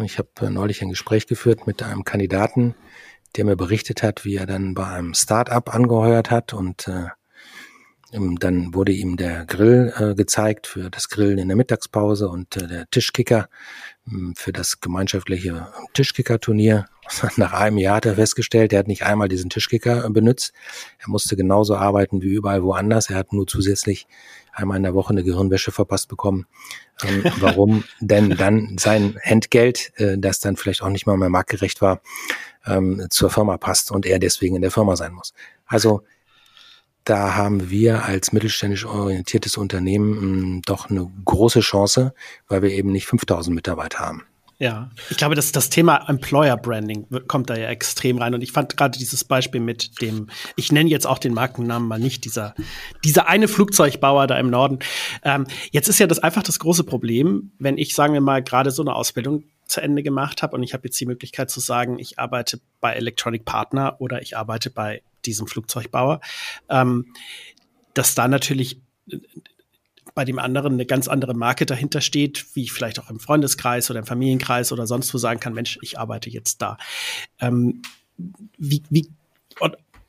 [0.04, 2.74] Ich habe äh, neulich ein Gespräch geführt mit einem Kandidaten,
[3.36, 7.06] der mir berichtet hat, wie er dann bei einem Start-up angeheuert hat und äh,
[8.12, 12.66] dann wurde ihm der Grill äh, gezeigt für das Grillen in der Mittagspause und äh,
[12.66, 13.48] der Tischkicker
[14.08, 16.86] hm, für das gemeinschaftliche Tischkicker-Turnier.
[17.36, 20.52] Nach einem Jahr hat er festgestellt, er hat nicht einmal diesen Tischkicker äh, benutzt.
[20.98, 23.10] Er musste genauso arbeiten wie überall woanders.
[23.10, 24.08] Er hat nur zusätzlich
[24.52, 26.46] einmal in der Woche eine Gehirnwäsche verpasst bekommen.
[27.04, 31.80] Ähm, warum denn dann sein Entgelt, äh, das dann vielleicht auch nicht mal mehr marktgerecht
[31.80, 32.00] war,
[32.66, 35.32] ähm, zur Firma passt und er deswegen in der Firma sein muss.
[35.64, 36.02] Also
[37.04, 42.14] da haben wir als mittelständisch orientiertes Unternehmen hm, doch eine große Chance,
[42.48, 44.22] weil wir eben nicht 5000 Mitarbeiter haben.
[44.60, 48.34] Ja, ich glaube, dass das Thema Employer Branding kommt da ja extrem rein.
[48.34, 51.98] Und ich fand gerade dieses Beispiel mit dem, ich nenne jetzt auch den Markennamen mal
[51.98, 52.54] nicht, dieser,
[53.02, 54.80] dieser eine Flugzeugbauer da im Norden.
[55.24, 58.70] Ähm, jetzt ist ja das einfach das große Problem, wenn ich, sagen wir mal, gerade
[58.70, 61.98] so eine Ausbildung zu Ende gemacht habe und ich habe jetzt die Möglichkeit zu sagen,
[61.98, 66.20] ich arbeite bei Electronic Partner oder ich arbeite bei diesem Flugzeugbauer,
[66.68, 67.12] ähm,
[67.94, 69.18] dass da natürlich äh,
[70.14, 73.90] bei dem anderen eine ganz andere Marke dahinter steht, wie ich vielleicht auch im Freundeskreis
[73.90, 76.78] oder im Familienkreis oder sonst wo sagen kann, Mensch, ich arbeite jetzt da.
[77.38, 77.82] Ähm,
[78.58, 79.08] wie, wie,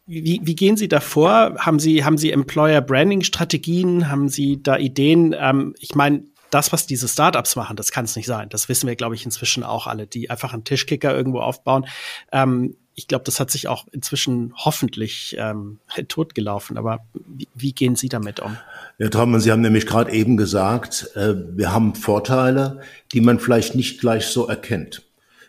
[0.07, 1.55] wie, wie gehen Sie da vor?
[1.59, 4.09] Haben Sie, haben Sie Employer Branding Strategien?
[4.09, 5.35] Haben Sie da Ideen?
[5.37, 8.49] Ähm, ich meine, das, was diese Startups machen, das kann es nicht sein.
[8.49, 11.87] Das wissen wir, glaube ich, inzwischen auch alle, die einfach einen Tischkicker irgendwo aufbauen.
[12.31, 16.77] Ähm, ich glaube, das hat sich auch inzwischen hoffentlich ähm, totgelaufen.
[16.77, 18.57] Aber wie, wie, gehen Sie damit um?
[18.97, 22.81] Ja, Traumann, Sie haben nämlich gerade eben gesagt, äh, wir haben Vorteile,
[23.13, 25.03] die man vielleicht nicht gleich so erkennt.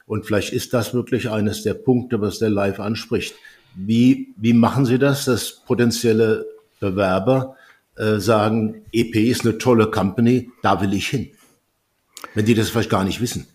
[0.07, 3.35] Und vielleicht ist das wirklich eines der Punkte, was der Live anspricht.
[3.75, 6.47] Wie, wie machen Sie das, dass potenzielle
[6.81, 7.57] Bewerber
[7.97, 11.31] äh, sagen, EP ist eine tolle Company, da will ich hin?
[12.35, 13.47] Wenn die das vielleicht gar nicht wissen.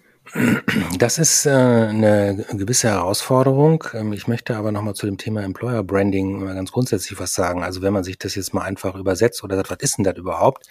[0.97, 3.83] Das ist äh, eine gewisse Herausforderung.
[3.93, 7.63] Ähm, ich möchte aber nochmal zu dem Thema Employer Branding mal ganz grundsätzlich was sagen.
[7.63, 10.17] Also wenn man sich das jetzt mal einfach übersetzt oder sagt, was ist denn das
[10.17, 10.67] überhaupt,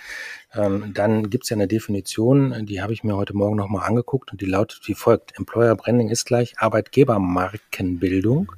[0.55, 4.33] ähm, dann gibt es ja eine Definition, die habe ich mir heute Morgen nochmal angeguckt
[4.33, 5.39] und die lautet wie folgt.
[5.39, 8.53] Employer Branding ist gleich Arbeitgebermarkenbildung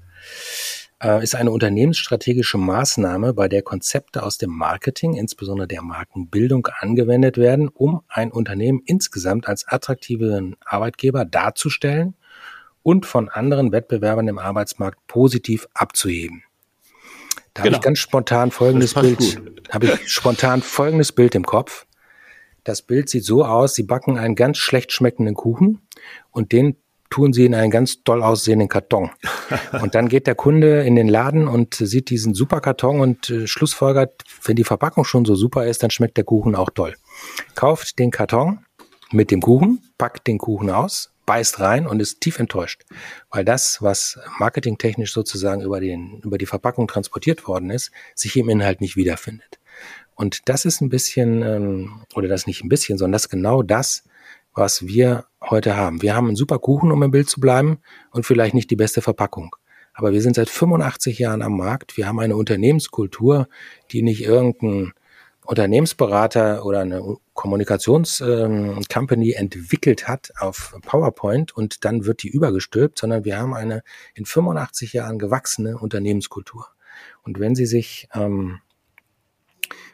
[1.22, 7.68] ist eine unternehmensstrategische Maßnahme, bei der Konzepte aus dem Marketing, insbesondere der Markenbildung, angewendet werden,
[7.68, 12.16] um ein Unternehmen insgesamt als attraktiven Arbeitgeber darzustellen
[12.82, 16.42] und von anderen Wettbewerbern im Arbeitsmarkt positiv abzuheben.
[17.55, 17.74] Da genau.
[17.74, 19.40] habe ich ganz spontan folgendes Bild,
[19.70, 21.86] habe ich spontan folgendes Bild im Kopf.
[22.64, 25.80] Das Bild sieht so aus, Sie backen einen ganz schlecht schmeckenden Kuchen
[26.30, 26.76] und den
[27.11, 29.11] tun sie in einen ganz toll aussehenden Karton.
[29.80, 33.46] Und dann geht der Kunde in den Laden und sieht diesen super Karton und äh,
[33.46, 36.94] schlussfolgert, wenn die Verpackung schon so super ist, dann schmeckt der Kuchen auch toll.
[37.54, 38.61] Kauft den Karton
[39.11, 42.84] mit dem Kuchen, packt den Kuchen aus, beißt rein und ist tief enttäuscht,
[43.30, 48.48] weil das, was marketingtechnisch sozusagen über, den, über die Verpackung transportiert worden ist, sich im
[48.48, 49.59] Inhalt nicht wiederfindet.
[50.14, 54.04] Und das ist ein bisschen, ähm, oder das nicht ein bisschen, sondern das genau das,
[54.59, 56.02] was wir heute haben.
[56.02, 57.78] Wir haben einen super Kuchen, um im Bild zu bleiben,
[58.11, 59.54] und vielleicht nicht die beste Verpackung.
[59.94, 61.96] Aber wir sind seit 85 Jahren am Markt.
[61.96, 63.48] Wir haben eine Unternehmenskultur,
[63.90, 64.92] die nicht irgendein
[65.44, 73.24] Unternehmensberater oder eine Kommunikationscompany ähm, entwickelt hat auf PowerPoint und dann wird die übergestülpt, sondern
[73.24, 73.82] wir haben eine
[74.14, 76.66] in 85 Jahren gewachsene Unternehmenskultur.
[77.22, 78.61] Und wenn Sie sich ähm,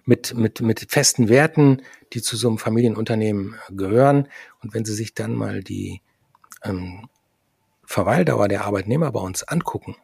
[0.05, 4.29] mit, mit, mit festen Werten, die zu so einem Familienunternehmen gehören,
[4.65, 6.01] und wenn Sie sich dann mal die
[6.62, 7.07] ähm,
[7.85, 9.95] Verweildauer der Arbeitnehmer bei uns angucken,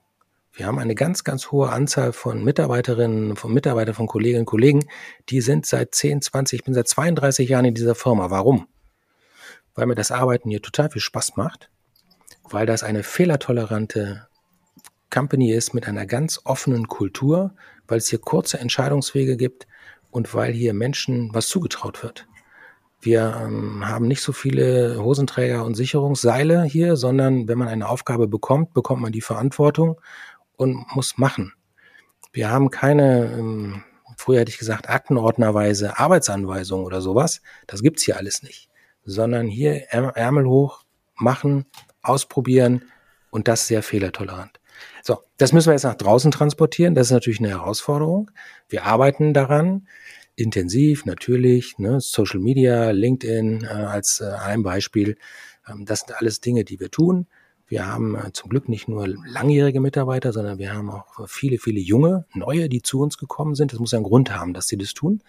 [0.52, 4.84] wir haben eine ganz, ganz hohe Anzahl von Mitarbeiterinnen, von Mitarbeitern, von Kolleginnen und Kollegen,
[5.30, 8.30] die sind seit 10, 20, ich bin seit 32 Jahren in dieser Firma.
[8.30, 8.66] Warum?
[9.74, 11.70] Weil mir das Arbeiten hier total viel Spaß macht,
[12.50, 14.28] weil das eine fehlertolerante
[15.08, 17.54] Company ist mit einer ganz offenen Kultur,
[17.88, 19.66] weil es hier kurze Entscheidungswege gibt
[20.10, 22.26] und weil hier Menschen was zugetraut wird.
[23.00, 28.28] Wir ähm, haben nicht so viele Hosenträger und Sicherungsseile hier, sondern wenn man eine Aufgabe
[28.28, 30.00] bekommt, bekommt man die Verantwortung
[30.56, 31.54] und muss machen.
[32.32, 33.82] Wir haben keine, ähm,
[34.18, 37.40] früher hätte ich gesagt, aktenordnerweise Arbeitsanweisungen oder sowas.
[37.66, 38.68] Das gibt's hier alles nicht.
[39.04, 40.82] Sondern hier Ärmel hoch,
[41.16, 41.64] machen,
[42.02, 42.84] ausprobieren
[43.30, 44.60] und das sehr fehlertolerant.
[45.02, 46.94] So, das müssen wir jetzt nach draußen transportieren.
[46.94, 48.30] Das ist natürlich eine Herausforderung.
[48.68, 49.86] Wir arbeiten daran
[50.40, 51.78] intensiv, natürlich.
[51.78, 52.00] Ne?
[52.00, 55.16] Social Media, LinkedIn äh, als äh, ein Beispiel.
[55.68, 57.26] Ähm, das sind alles Dinge, die wir tun.
[57.66, 61.78] Wir haben äh, zum Glück nicht nur langjährige Mitarbeiter, sondern wir haben auch viele, viele
[61.78, 63.72] junge, neue, die zu uns gekommen sind.
[63.72, 65.22] Das muss einen Grund haben, dass sie das tun.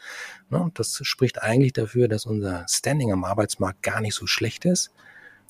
[0.49, 0.71] Ne?
[0.73, 4.91] Das spricht eigentlich dafür, dass unser Standing am Arbeitsmarkt gar nicht so schlecht ist.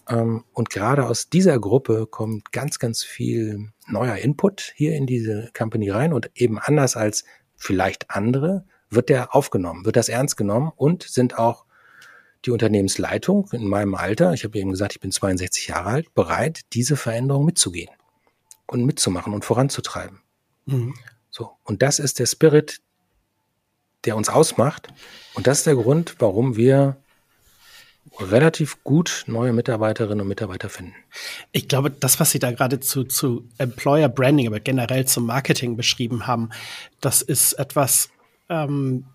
[0.10, 5.50] Ähm, und gerade aus dieser Gruppe kommt ganz, ganz viel neuer Input hier in diese
[5.58, 7.24] Company rein und eben anders als
[7.56, 11.66] vielleicht andere wird der aufgenommen, wird das ernst genommen und sind auch
[12.46, 16.62] die Unternehmensleitung in meinem Alter, ich habe eben gesagt, ich bin 62 Jahre alt, bereit,
[16.74, 17.92] diese Veränderung mitzugehen
[18.68, 20.20] und mitzumachen und voranzutreiben.
[20.66, 20.96] Mhm.
[21.30, 21.52] So.
[21.64, 22.82] Und das ist der Spirit,
[24.06, 24.88] der uns ausmacht.
[25.34, 26.98] Und das ist der Grund, warum wir
[28.20, 30.96] relativ gut neue Mitarbeiterinnen und Mitarbeiter finden.
[31.52, 35.78] Ich glaube, das, was Sie da gerade zu, zu Employer Branding, aber generell zum Marketing
[35.78, 36.50] beschrieben haben,
[37.00, 38.10] das ist etwas,
[38.52, 39.06] ähm,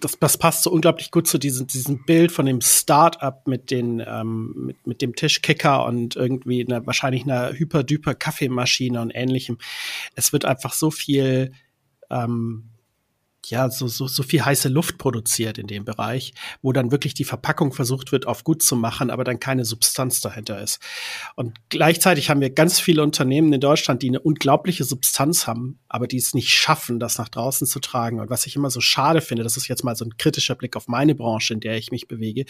[0.00, 4.02] das, das passt so unglaublich gut zu diesem, diesem Bild von dem Start-up mit, den,
[4.04, 9.58] ähm, mit, mit dem Tischkicker und irgendwie einer, wahrscheinlich einer hyper-duper Kaffeemaschine und ähnlichem.
[10.16, 11.52] Es wird einfach so viel
[12.10, 12.70] ähm,
[13.50, 17.24] ja, so, so, so viel heiße Luft produziert in dem Bereich, wo dann wirklich die
[17.24, 20.80] Verpackung versucht wird, auf gut zu machen, aber dann keine Substanz dahinter ist.
[21.36, 26.06] Und gleichzeitig haben wir ganz viele Unternehmen in Deutschland, die eine unglaubliche Substanz haben, aber
[26.06, 28.20] die es nicht schaffen, das nach draußen zu tragen.
[28.20, 30.76] Und was ich immer so schade finde, das ist jetzt mal so ein kritischer Blick
[30.76, 32.44] auf meine Branche, in der ich mich bewege,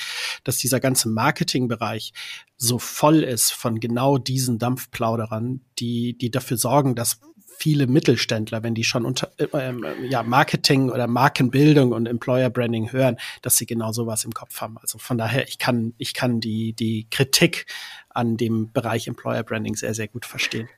[0.44, 2.12] dass dieser ganze Marketingbereich
[2.57, 7.20] so voll ist von genau diesen Dampfplauderern, die, die dafür sorgen, dass
[7.59, 12.93] viele Mittelständler, wenn die schon unter äh, ähm, ja, Marketing oder Markenbildung und Employer Branding
[12.93, 14.79] hören, dass sie genau sowas im Kopf haben.
[14.79, 17.67] Also von daher, ich kann, ich kann die, die Kritik
[18.11, 20.69] an dem Bereich Employer Branding sehr, sehr gut verstehen.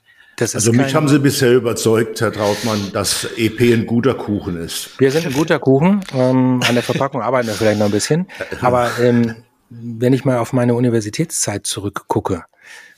[0.41, 4.99] also mich haben Sie bisher überzeugt, Herr Trautmann, dass EP ein guter Kuchen ist.
[4.99, 6.01] Wir sind ein guter Kuchen.
[6.15, 8.27] Ähm, an der Verpackung arbeiten wir vielleicht noch ein bisschen.
[8.63, 9.37] Aber ähm,
[9.69, 12.45] wenn ich mal auf meine Universitätszeit zurückgucke,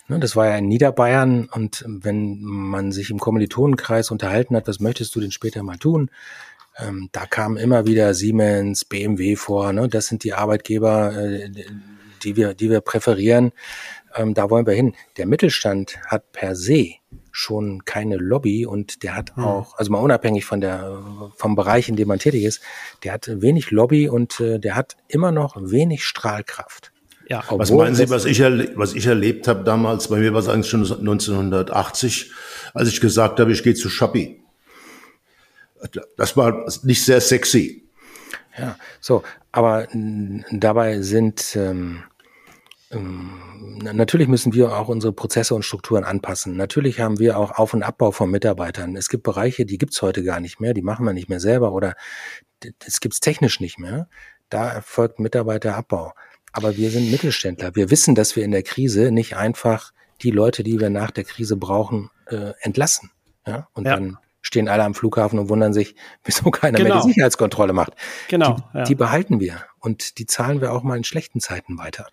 [0.08, 5.14] das war ja in Niederbayern und wenn man sich im Kommilitonenkreis unterhalten hat, was möchtest
[5.14, 6.10] du denn später mal tun?
[6.78, 9.72] Ähm, da kamen immer wieder Siemens, BMW vor.
[9.72, 9.88] Ne?
[9.88, 11.50] Das sind die Arbeitgeber, äh,
[12.22, 13.52] die wir, die wir präferieren.
[14.14, 14.94] Ähm, da wollen wir hin.
[15.16, 16.94] Der Mittelstand hat per se
[17.30, 19.44] schon keine Lobby und der hat hm.
[19.44, 21.02] auch, also mal unabhängig von der,
[21.36, 22.60] vom Bereich, in dem man tätig ist,
[23.04, 26.91] der hat wenig Lobby und äh, der hat immer noch wenig Strahlkraft.
[27.28, 30.08] Ja, was meinen Sie, was ich, was ich erlebt habe damals?
[30.08, 32.32] Bei mir war es eigentlich schon 1980,
[32.74, 34.40] als ich gesagt habe, ich gehe zu Shopee.
[36.16, 37.88] Das war nicht sehr sexy.
[38.58, 39.88] Ja, so, aber
[40.50, 42.02] dabei sind ähm,
[42.92, 46.56] ähm, natürlich müssen wir auch unsere Prozesse und Strukturen anpassen.
[46.56, 48.96] Natürlich haben wir auch Auf- und Abbau von Mitarbeitern.
[48.96, 51.72] Es gibt Bereiche, die gibt's heute gar nicht mehr, die machen wir nicht mehr selber
[51.72, 51.94] oder
[52.78, 54.08] das gibt's technisch nicht mehr.
[54.50, 56.12] Da erfolgt Mitarbeiterabbau.
[56.52, 57.74] Aber wir sind Mittelständler.
[57.74, 59.92] Wir wissen, dass wir in der Krise nicht einfach
[60.22, 63.10] die Leute, die wir nach der Krise brauchen, äh, entlassen.
[63.46, 63.68] Ja?
[63.74, 63.96] Und ja.
[63.96, 65.94] dann stehen alle am Flughafen und wundern sich,
[66.24, 66.88] wieso keiner genau.
[66.88, 67.14] mehr die genau.
[67.14, 67.92] Sicherheitskontrolle macht.
[68.28, 68.56] Genau.
[68.56, 68.84] Die, ja.
[68.84, 72.06] die behalten wir und die zahlen wir auch mal in schlechten Zeiten weiter.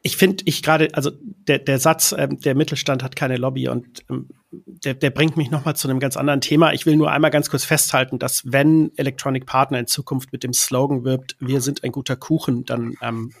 [0.00, 4.02] Ich finde, ich gerade, also der, der Satz, ähm, der Mittelstand hat keine Lobby und
[4.10, 6.72] ähm, der, der bringt mich nochmal zu einem ganz anderen Thema.
[6.72, 10.52] Ich will nur einmal ganz kurz festhalten, dass wenn Electronic Partner in Zukunft mit dem
[10.52, 13.32] Slogan wirbt, wir sind ein guter Kuchen, dann ähm,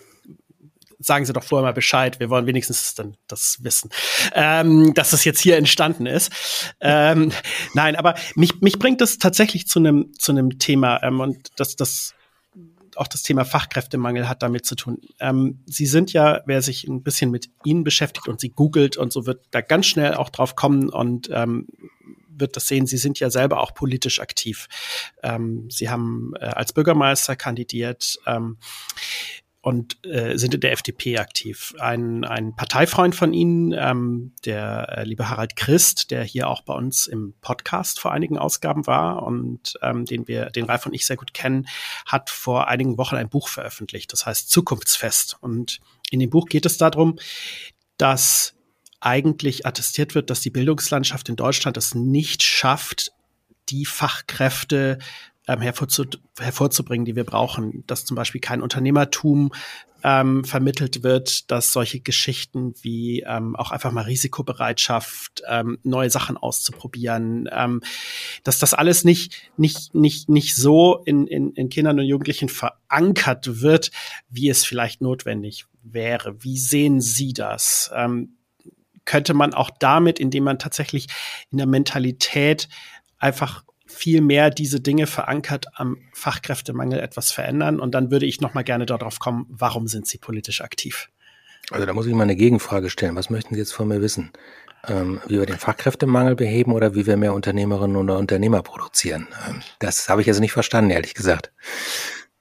[1.02, 2.20] sagen Sie doch vorher mal Bescheid.
[2.20, 3.90] Wir wollen wenigstens dann das wissen,
[4.34, 6.32] ähm, dass es jetzt hier entstanden ist.
[6.80, 7.32] Ähm,
[7.74, 11.76] nein, aber mich, mich bringt das tatsächlich zu einem zu einem Thema ähm, und das
[11.76, 12.14] das
[12.96, 14.98] auch das Thema Fachkräftemangel hat damit zu tun.
[15.18, 19.12] Ähm, Sie sind ja, wer sich ein bisschen mit Ihnen beschäftigt und Sie googelt und
[19.12, 21.68] so wird da ganz schnell auch drauf kommen und ähm,
[22.28, 22.86] wird das sehen.
[22.86, 24.66] Sie sind ja selber auch politisch aktiv.
[25.22, 28.18] Ähm, Sie haben äh, als Bürgermeister kandidiert.
[28.26, 28.58] Ähm,
[29.62, 31.72] und äh, sind in der FDP aktiv.
[31.78, 36.74] Ein, ein Parteifreund von Ihnen, ähm, der äh, liebe Harald Christ, der hier auch bei
[36.74, 41.06] uns im Podcast vor einigen Ausgaben war und ähm, den wir, den Ralf und ich
[41.06, 41.68] sehr gut kennen,
[42.04, 45.36] hat vor einigen Wochen ein Buch veröffentlicht, das heißt Zukunftsfest.
[45.40, 47.20] Und in dem Buch geht es darum,
[47.98, 48.54] dass
[48.98, 53.12] eigentlich attestiert wird, dass die Bildungslandschaft in Deutschland es nicht schafft,
[53.68, 54.98] die Fachkräfte
[55.48, 56.04] ähm, hervorzu
[56.38, 57.84] hervorzubringen, die wir brauchen.
[57.86, 59.52] Dass zum Beispiel kein Unternehmertum
[60.04, 66.36] ähm, vermittelt wird, dass solche Geschichten wie ähm, auch einfach mal Risikobereitschaft, ähm, neue Sachen
[66.36, 67.82] auszuprobieren, ähm,
[68.42, 73.60] dass das alles nicht, nicht, nicht, nicht so in, in, in Kindern und Jugendlichen verankert
[73.60, 73.90] wird,
[74.28, 76.42] wie es vielleicht notwendig wäre.
[76.42, 77.90] Wie sehen Sie das?
[77.94, 78.36] Ähm,
[79.04, 81.08] könnte man auch damit, indem man tatsächlich
[81.50, 82.68] in der Mentalität
[83.18, 87.80] einfach viel mehr diese Dinge verankert am Fachkräftemangel etwas verändern.
[87.80, 91.08] Und dann würde ich noch mal gerne darauf kommen, warum sind Sie politisch aktiv?
[91.70, 93.16] Also da muss ich mal eine Gegenfrage stellen.
[93.16, 94.32] Was möchten Sie jetzt von mir wissen?
[94.88, 99.28] Ähm, wie wir den Fachkräftemangel beheben oder wie wir mehr Unternehmerinnen oder Unternehmer produzieren?
[99.48, 101.52] Ähm, das habe ich also nicht verstanden, ehrlich gesagt.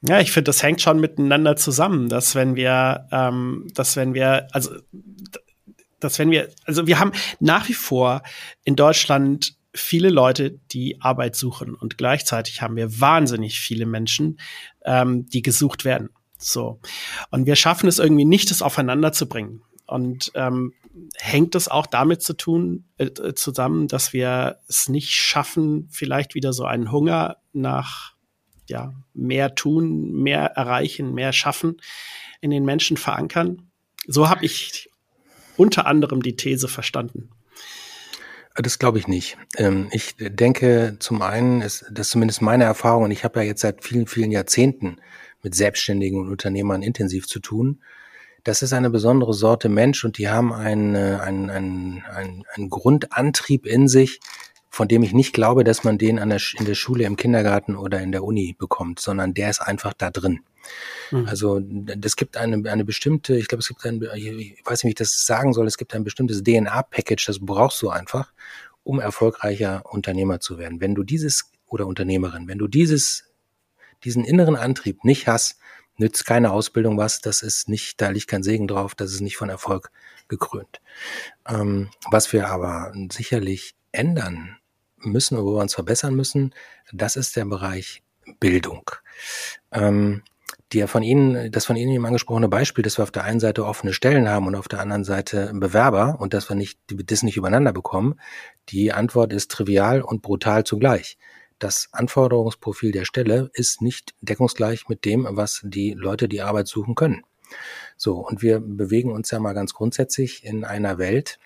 [0.02, 4.48] Ja, ich finde, das hängt schon miteinander zusammen, dass wenn wir, ähm, dass wenn wir,
[4.52, 4.72] also
[6.00, 8.24] dass wenn wir, also wir haben nach wie vor
[8.64, 14.40] in Deutschland viele Leute, die Arbeit suchen und gleichzeitig haben wir wahnsinnig viele Menschen,
[14.86, 16.10] ähm, die gesucht werden.
[16.38, 16.80] So.
[17.30, 19.62] Und wir schaffen es irgendwie nicht, das aufeinander zu bringen.
[19.86, 20.74] Und ähm,
[21.18, 26.54] hängt es auch damit zu tun, äh, zusammen, dass wir es nicht schaffen, vielleicht wieder
[26.54, 28.14] so einen Hunger nach
[28.68, 31.78] ja, mehr tun, mehr erreichen, mehr schaffen
[32.40, 33.70] in den Menschen verankern?
[34.08, 34.90] So habe ich
[35.58, 37.30] unter anderem die These verstanden.
[38.62, 39.38] Das glaube ich nicht.
[39.58, 43.62] Ähm, ich denke, zum einen ist das zumindest meine Erfahrung, und ich habe ja jetzt
[43.62, 44.98] seit vielen, vielen Jahrzehnten
[45.42, 47.82] mit Selbstständigen und Unternehmern intensiv zu tun.
[48.44, 53.66] Das ist eine besondere Sorte Mensch und die haben einen, einen, einen, einen, einen Grundantrieb
[53.66, 54.20] in sich,
[54.70, 57.76] von dem ich nicht glaube, dass man den an der, in der Schule, im Kindergarten
[57.76, 60.42] oder in der Uni bekommt, sondern der ist einfach da drin.
[61.12, 61.28] Mhm.
[61.28, 64.90] Also das gibt eine, eine bestimmte, ich glaube, es gibt ein, ich weiß nicht, wie
[64.90, 68.34] ich das sagen soll, es gibt ein bestimmtes DNA-Package, das brauchst du einfach,
[68.84, 70.82] um erfolgreicher Unternehmer zu werden.
[70.82, 73.26] Wenn du dieses oder Unternehmerin, wenn du dieses,
[74.04, 75.58] diesen inneren Antrieb nicht hast,
[75.98, 79.38] nützt keine Ausbildung was, das ist nicht, da liegt kein Segen drauf, das ist nicht
[79.38, 79.92] von Erfolg
[80.28, 80.82] gekrönt.
[81.48, 84.58] Ähm, was wir aber sicherlich ändern
[84.98, 86.54] müssen, wo wir uns verbessern müssen,
[86.92, 88.04] das ist der Bereich
[88.40, 88.90] Bildung.
[89.72, 90.24] Ähm,
[90.74, 93.66] die von Ihnen, das von Ihnen eben angesprochene Beispiel, dass wir auf der einen Seite
[93.66, 97.38] offene Stellen haben und auf der anderen Seite Bewerber und dass wir nicht, das nicht
[97.38, 98.20] übereinander bekommen,
[98.70, 101.18] die Antwort ist trivial und brutal zugleich.
[101.60, 106.96] Das Anforderungsprofil der Stelle ist nicht deckungsgleich mit dem, was die Leute, die Arbeit suchen
[106.96, 107.24] können.
[107.98, 111.38] So, und wir bewegen uns ja mal ganz grundsätzlich in einer Welt,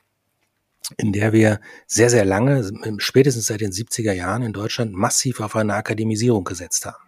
[0.98, 5.56] in der wir sehr, sehr lange, spätestens seit den 70er Jahren in Deutschland massiv auf
[5.56, 7.05] eine Akademisierung gesetzt haben.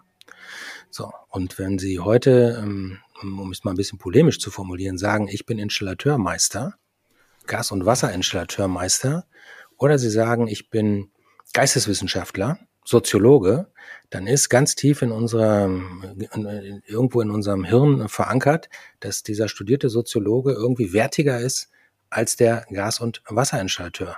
[0.98, 5.28] So, und wenn Sie heute, ähm, um es mal ein bisschen polemisch zu formulieren, sagen,
[5.28, 6.74] ich bin Installateurmeister,
[7.46, 9.28] Gas- und Wasserinstallateurmeister,
[9.78, 11.12] oder Sie sagen, ich bin
[11.54, 13.68] Geisteswissenschaftler, Soziologe,
[14.10, 16.16] dann ist ganz tief in unserem,
[16.88, 18.68] irgendwo in unserem Hirn verankert,
[19.00, 21.70] dass dieser studierte Soziologe irgendwie wertiger ist
[22.10, 24.18] als der Gas- und Wasserinstallateur.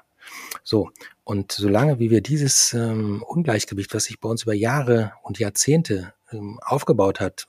[0.64, 0.92] So,
[1.26, 6.14] und solange wie wir dieses ähm, Ungleichgewicht, was sich bei uns über Jahre und Jahrzehnte
[6.62, 7.48] aufgebaut hat,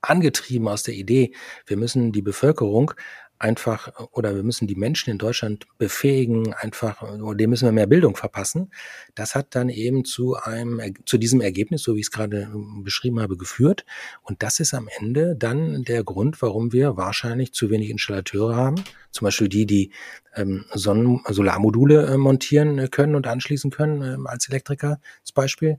[0.00, 1.32] angetrieben aus der Idee,
[1.66, 2.92] wir müssen die Bevölkerung
[3.38, 7.86] einfach oder wir müssen die Menschen in Deutschland befähigen, einfach, oder dem müssen wir mehr
[7.86, 8.72] Bildung verpassen.
[9.14, 12.50] Das hat dann eben zu einem, zu diesem Ergebnis, so wie ich es gerade
[12.82, 13.84] beschrieben habe, geführt.
[14.22, 18.82] Und das ist am Ende dann der Grund, warum wir wahrscheinlich zu wenig Installateure haben.
[19.12, 19.92] Zum Beispiel die, die
[20.34, 25.78] ähm, Sonnen Solarmodule äh, montieren können und anschließen können, äh, als Elektriker zum Beispiel.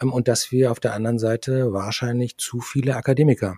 [0.00, 3.56] Ähm, und dass wir auf der anderen Seite wahrscheinlich zu viele Akademiker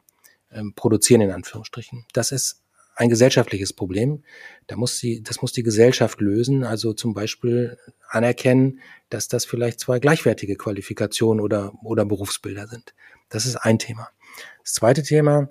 [0.50, 2.04] ähm, produzieren, in Anführungsstrichen.
[2.12, 2.62] Das ist
[2.94, 4.22] ein gesellschaftliches Problem.
[4.66, 6.64] Da muss die, das muss die Gesellschaft lösen.
[6.64, 7.78] Also zum Beispiel
[8.08, 12.94] anerkennen, dass das vielleicht zwei gleichwertige Qualifikationen oder, oder Berufsbilder sind.
[13.28, 14.10] Das ist ein Thema.
[14.62, 15.48] Das zweite Thema,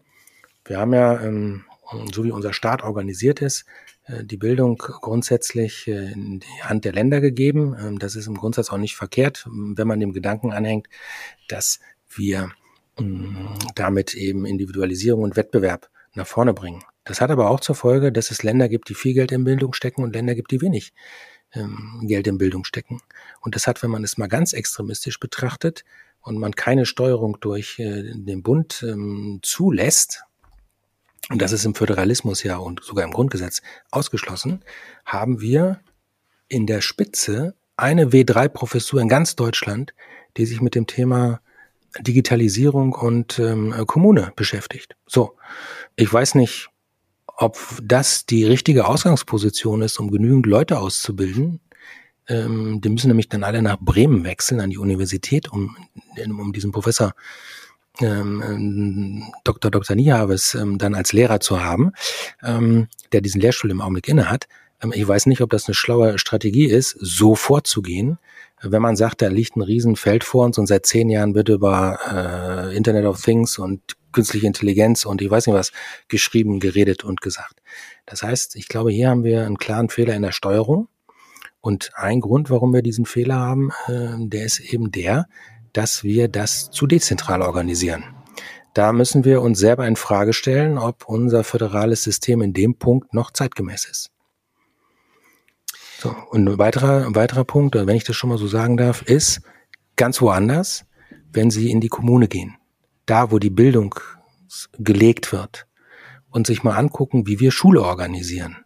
[0.66, 1.66] wir haben ja, ähm,
[2.14, 3.66] so wie unser Staat organisiert ist,
[4.06, 7.76] äh, die Bildung grundsätzlich äh, in die Hand der Länder gegeben.
[7.80, 10.88] Ähm, das ist im Grundsatz auch nicht verkehrt, wenn man dem Gedanken anhängt,
[11.48, 11.80] dass
[12.10, 12.52] wir
[13.00, 16.84] ähm, damit eben Individualisierung und Wettbewerb nach vorne bringen.
[17.04, 19.74] Das hat aber auch zur Folge, dass es Länder gibt, die viel Geld in Bildung
[19.74, 20.94] stecken und Länder gibt, die wenig
[21.54, 23.02] ähm, Geld in Bildung stecken.
[23.42, 25.84] Und das hat, wenn man es mal ganz extremistisch betrachtet
[26.22, 30.24] und man keine Steuerung durch äh, den Bund ähm, zulässt,
[31.30, 33.62] und das ist im Föderalismus ja und sogar im Grundgesetz
[33.92, 34.64] ausgeschlossen,
[35.06, 35.80] haben wir
[36.48, 39.94] in der Spitze eine W3-Professur in ganz Deutschland,
[40.38, 41.42] die sich mit dem Thema
[42.00, 44.96] Digitalisierung und ähm, Kommune beschäftigt.
[45.08, 45.38] So,
[45.96, 46.70] ich weiß nicht,
[47.26, 51.60] ob das die richtige Ausgangsposition ist, um genügend Leute auszubilden.
[52.28, 55.76] Ähm, die müssen nämlich dann alle nach Bremen wechseln, an die Universität, um,
[56.18, 57.14] um diesen Professor
[58.04, 59.72] ähm, Dr.
[59.72, 59.96] Dr.
[59.96, 61.92] Niehaves ähm, dann als Lehrer zu haben,
[62.44, 64.48] ähm, der diesen Lehrstuhl im Augenblick inne hat.
[64.82, 68.18] Ähm, ich weiß nicht, ob das eine schlaue Strategie ist, so vorzugehen,
[68.62, 72.70] wenn man sagt, da liegt ein Riesenfeld vor uns und seit zehn Jahren wird über
[72.72, 73.82] äh, Internet of Things und
[74.12, 75.72] künstliche Intelligenz und ich weiß nicht was
[76.08, 77.62] geschrieben, geredet und gesagt.
[78.06, 80.88] Das heißt, ich glaube, hier haben wir einen klaren Fehler in der Steuerung.
[81.64, 85.28] Und ein Grund, warum wir diesen Fehler haben, äh, der ist eben der,
[85.74, 88.04] dass wir das zu dezentral organisieren.
[88.74, 93.14] Da müssen wir uns selber in Frage stellen, ob unser föderales System in dem Punkt
[93.14, 94.12] noch zeitgemäß ist.
[96.00, 99.02] So, und ein weiterer, ein weiterer Punkt, wenn ich das schon mal so sagen darf,
[99.02, 99.42] ist
[99.98, 100.86] ganz woanders,
[101.32, 102.58] wenn Sie in die Kommune gehen,
[103.06, 103.96] da wo die Bildung
[104.80, 105.68] gelegt wird
[106.30, 108.58] und sich mal angucken, wie wir Schule organisieren.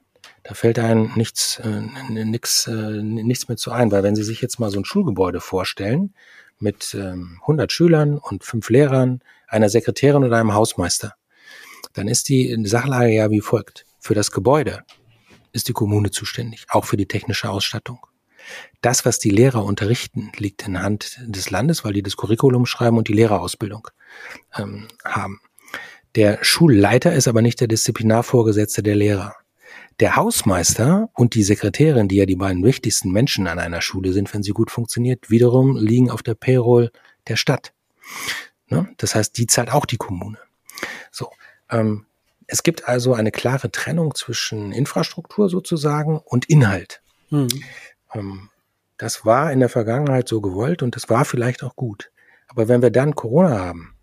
[0.43, 4.41] Da fällt einem nichts, äh, nix, äh, nichts mehr zu ein, weil wenn Sie sich
[4.41, 6.13] jetzt mal so ein Schulgebäude vorstellen
[6.59, 11.13] mit ähm, 100 Schülern und fünf Lehrern, einer Sekretärin oder einem Hausmeister,
[11.93, 13.85] dann ist die Sachlage ja wie folgt.
[13.99, 14.83] Für das Gebäude
[15.51, 17.99] ist die Kommune zuständig, auch für die technische Ausstattung.
[18.81, 22.97] Das, was die Lehrer unterrichten, liegt in Hand des Landes, weil die das Curriculum schreiben
[22.97, 23.87] und die Lehrerausbildung
[24.57, 25.39] ähm, haben.
[26.15, 29.35] Der Schulleiter ist aber nicht der Disziplinarvorgesetzte der Lehrer.
[29.99, 34.33] Der Hausmeister und die Sekretärin, die ja die beiden wichtigsten Menschen an einer Schule sind,
[34.33, 36.91] wenn sie gut funktioniert, wiederum liegen auf der Payroll
[37.27, 37.73] der Stadt.
[38.67, 38.89] Ne?
[38.97, 40.37] Das heißt, die zahlt auch die Kommune.
[41.11, 41.31] So,
[41.69, 42.05] ähm,
[42.47, 47.01] es gibt also eine klare Trennung zwischen Infrastruktur sozusagen und Inhalt.
[47.29, 47.47] Mhm.
[48.13, 48.49] Ähm,
[48.97, 52.11] das war in der Vergangenheit so gewollt und das war vielleicht auch gut.
[52.47, 53.95] Aber wenn wir dann Corona haben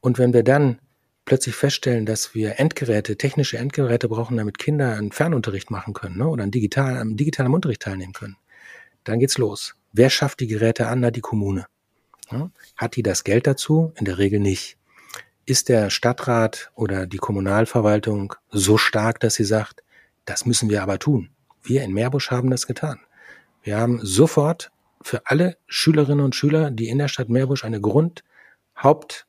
[0.00, 0.80] und wenn wir dann
[1.24, 6.28] plötzlich feststellen, dass wir Endgeräte, technische Endgeräte brauchen, damit Kinder einen Fernunterricht machen können ne,
[6.28, 8.36] oder einen digital, am digitalen Unterricht teilnehmen können,
[9.04, 9.74] dann geht's los.
[9.92, 11.00] Wer schafft die Geräte an?
[11.00, 11.66] Na, die Kommune.
[12.30, 13.92] Ja, hat die das Geld dazu?
[13.96, 14.78] In der Regel nicht
[15.46, 19.82] ist der Stadtrat oder die Kommunalverwaltung so stark, dass sie sagt,
[20.24, 21.30] das müssen wir aber tun.
[21.62, 23.00] Wir in Meerbusch haben das getan.
[23.62, 24.70] Wir haben sofort
[25.02, 28.24] für alle Schülerinnen und Schüler, die in der Stadt Meerbusch eine Grund,
[28.82, 29.26] Haupt,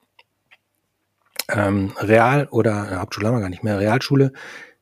[1.49, 4.31] ähm, Real- oder äh, Hauptschule haben wir gar nicht mehr, Realschule,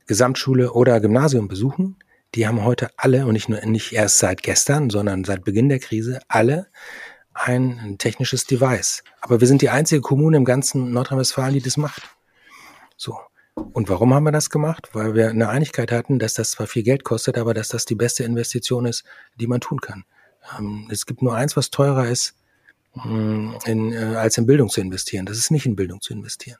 [0.06, 1.96] Gesamtschule oder Gymnasium besuchen,
[2.34, 5.78] die haben heute alle und nicht nur nicht erst seit gestern, sondern seit Beginn der
[5.78, 6.66] Krise alle
[7.32, 9.02] ein technisches Device.
[9.20, 12.02] Aber wir sind die einzige Kommune im ganzen Nordrhein-Westfalen, die das macht.
[12.96, 13.18] So.
[13.54, 14.90] Und warum haben wir das gemacht?
[14.92, 17.94] Weil wir eine Einigkeit hatten, dass das zwar viel Geld kostet, aber dass das die
[17.94, 19.04] beste Investition ist,
[19.36, 20.04] die man tun kann.
[20.58, 22.34] Ähm, es gibt nur eins, was teurer ist,
[23.02, 25.26] in, äh, als in Bildung zu investieren.
[25.26, 26.58] Das ist nicht in Bildung zu investieren.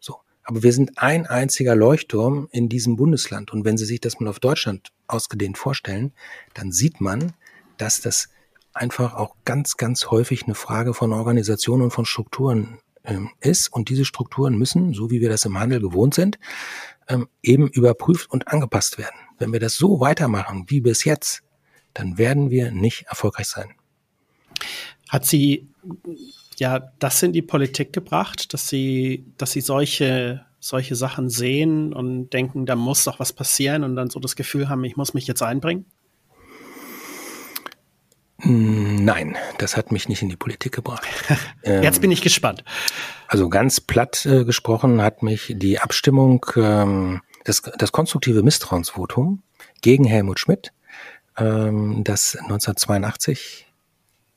[0.00, 0.20] So.
[0.44, 3.52] Aber wir sind ein einziger Leuchtturm in diesem Bundesland.
[3.52, 6.12] Und wenn Sie sich das mal auf Deutschland ausgedehnt vorstellen,
[6.54, 7.32] dann sieht man,
[7.76, 8.28] dass das
[8.72, 13.68] einfach auch ganz, ganz häufig eine Frage von Organisation und von Strukturen ähm, ist.
[13.72, 16.38] Und diese Strukturen müssen, so wie wir das im Handel gewohnt sind,
[17.08, 19.16] ähm, eben überprüft und angepasst werden.
[19.38, 21.42] Wenn wir das so weitermachen wie bis jetzt,
[21.92, 23.74] dann werden wir nicht erfolgreich sein.
[25.08, 25.68] Hat sie
[26.58, 32.30] ja das in die Politik gebracht, dass sie, dass sie solche solche Sachen sehen und
[32.30, 35.26] denken, da muss doch was passieren und dann so das Gefühl haben, ich muss mich
[35.26, 35.84] jetzt einbringen?
[38.38, 41.06] Nein, das hat mich nicht in die Politik gebracht.
[41.64, 42.62] Jetzt bin ich gespannt.
[43.26, 49.42] Also ganz platt äh, gesprochen hat mich die Abstimmung, ähm, das, das konstruktive Misstrauensvotum
[49.80, 50.72] gegen Helmut Schmidt,
[51.38, 53.63] ähm, das 1982,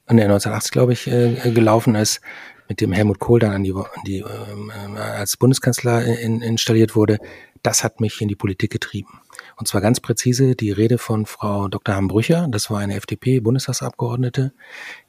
[0.08, 2.22] äh, 1980 glaube ich, äh, gelaufen ist,
[2.70, 6.96] mit dem Helmut Kohl dann an die, an die ähm, äh, als Bundeskanzler in, installiert
[6.96, 7.20] wurde,
[7.64, 9.22] das hat mich in die Politik getrieben.
[9.56, 11.96] Und zwar ganz präzise die Rede von Frau Dr.
[11.96, 14.54] Hambrücher, das war eine FDP-Bundestagsabgeordnete,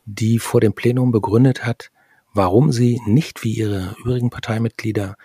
[0.05, 1.91] die vor dem Plenum begründet hat,
[2.33, 5.17] warum sie nicht wie ihre übrigen Parteimitglieder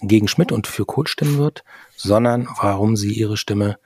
[0.00, 1.64] gegen Schmidt und für Kohl stimmen wird,
[1.96, 3.78] sondern warum sie ihre Stimme,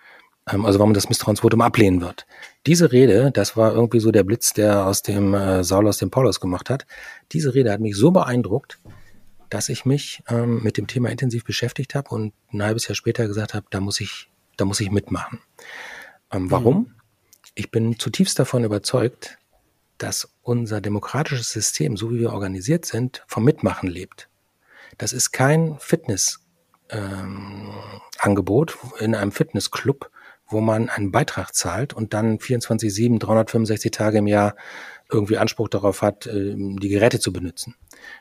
[0.46, 2.26] also warum das Misstrauensvotum ablehnen wird.
[2.66, 6.10] Diese Rede, das war irgendwie so der Blitz, der aus dem äh, Saul aus dem
[6.10, 6.86] Paulus gemacht hat.
[7.32, 8.78] Diese Rede hat mich so beeindruckt,
[9.48, 13.26] dass ich mich ähm, mit dem Thema intensiv beschäftigt habe und ein halbes Jahr später
[13.26, 15.40] gesagt habe, da muss ich da muss ich mitmachen.
[16.32, 16.76] Ähm, warum?
[16.76, 16.94] Mhm.
[17.54, 19.38] Ich bin zutiefst davon überzeugt,
[19.98, 24.28] dass unser demokratisches System, so wie wir organisiert sind, vom Mitmachen lebt.
[24.98, 26.40] Das ist kein Fitnessangebot
[26.90, 27.72] ähm,
[29.00, 30.10] in einem Fitnessclub,
[30.54, 34.56] wo man einen Beitrag zahlt und dann 24-7, 365 Tage im Jahr
[35.10, 37.74] irgendwie Anspruch darauf hat, ähm, die Geräte zu benutzen.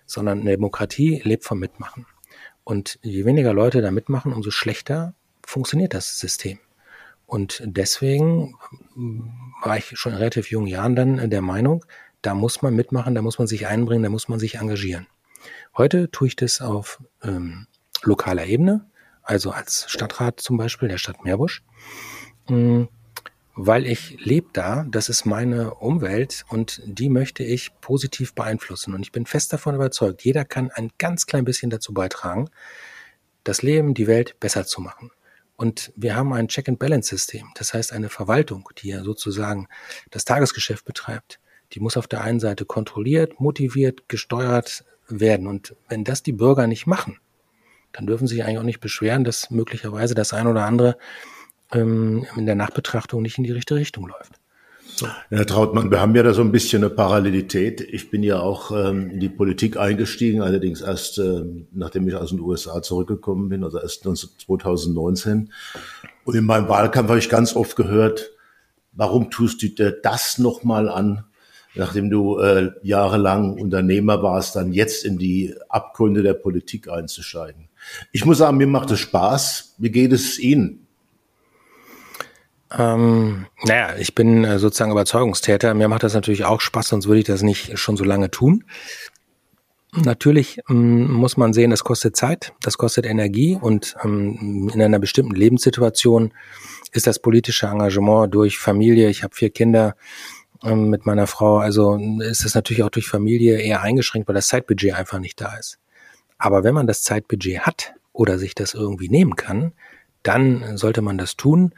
[0.05, 2.05] Sondern eine Demokratie lebt vom Mitmachen.
[2.65, 5.13] Und je weniger Leute da mitmachen, umso schlechter
[5.45, 6.59] funktioniert das System.
[7.25, 8.55] Und deswegen
[9.63, 11.85] war ich schon in relativ jungen Jahren dann der Meinung,
[12.21, 15.07] da muss man mitmachen, da muss man sich einbringen, da muss man sich engagieren.
[15.75, 17.67] Heute tue ich das auf ähm,
[18.01, 18.85] lokaler Ebene,
[19.23, 22.12] also als Stadtrat zum Beispiel der Stadt Meerbusch, ähm,
[22.47, 28.93] weil ich lebe da, das ist meine Umwelt und die möchte ich positiv beeinflussen.
[28.93, 32.49] Und ich bin fest davon überzeugt, jeder kann ein ganz klein bisschen dazu beitragen,
[33.43, 35.11] das Leben, die Welt besser zu machen.
[35.55, 39.67] Und wir haben ein Check-and-Balance-System, das heißt eine Verwaltung, die ja sozusagen
[40.09, 41.39] das Tagesgeschäft betreibt.
[41.73, 45.47] Die muss auf der einen Seite kontrolliert, motiviert, gesteuert werden.
[45.47, 47.19] Und wenn das die Bürger nicht machen,
[47.91, 50.97] dann dürfen sie sich eigentlich auch nicht beschweren, dass möglicherweise das ein oder andere
[51.71, 54.39] ähm, in der Nachbetrachtung nicht in die richtige Richtung läuft.
[54.95, 55.07] So.
[55.29, 57.81] Herr Trautmann, wir haben ja da so ein bisschen eine Parallelität.
[57.81, 62.29] Ich bin ja auch ähm, in die Politik eingestiegen, allerdings erst ähm, nachdem ich aus
[62.29, 65.51] den USA zurückgekommen bin, also erst 2019.
[66.25, 68.31] Und in meinem Wahlkampf habe ich ganz oft gehört,
[68.91, 71.25] warum tust du dir das nochmal an,
[71.73, 77.69] nachdem du äh, jahrelang Unternehmer warst, dann jetzt in die Abgründe der Politik einzusteigen.
[78.11, 79.75] Ich muss sagen, mir macht es Spaß.
[79.79, 80.82] Wie geht es Ihnen?
[82.77, 85.73] Ähm, naja, ich bin äh, sozusagen Überzeugungstäter.
[85.73, 88.63] Mir macht das natürlich auch Spaß, sonst würde ich das nicht schon so lange tun.
[89.95, 94.97] Natürlich ähm, muss man sehen, das kostet Zeit, das kostet Energie und ähm, in einer
[94.97, 96.33] bestimmten Lebenssituation
[96.91, 99.95] ist das politische Engagement durch Familie, ich habe vier Kinder
[100.63, 104.47] ähm, mit meiner Frau, also ist es natürlich auch durch Familie eher eingeschränkt, weil das
[104.47, 105.77] Zeitbudget einfach nicht da ist.
[106.39, 109.73] Aber wenn man das Zeitbudget hat oder sich das irgendwie nehmen kann,
[110.23, 111.73] dann sollte man das tun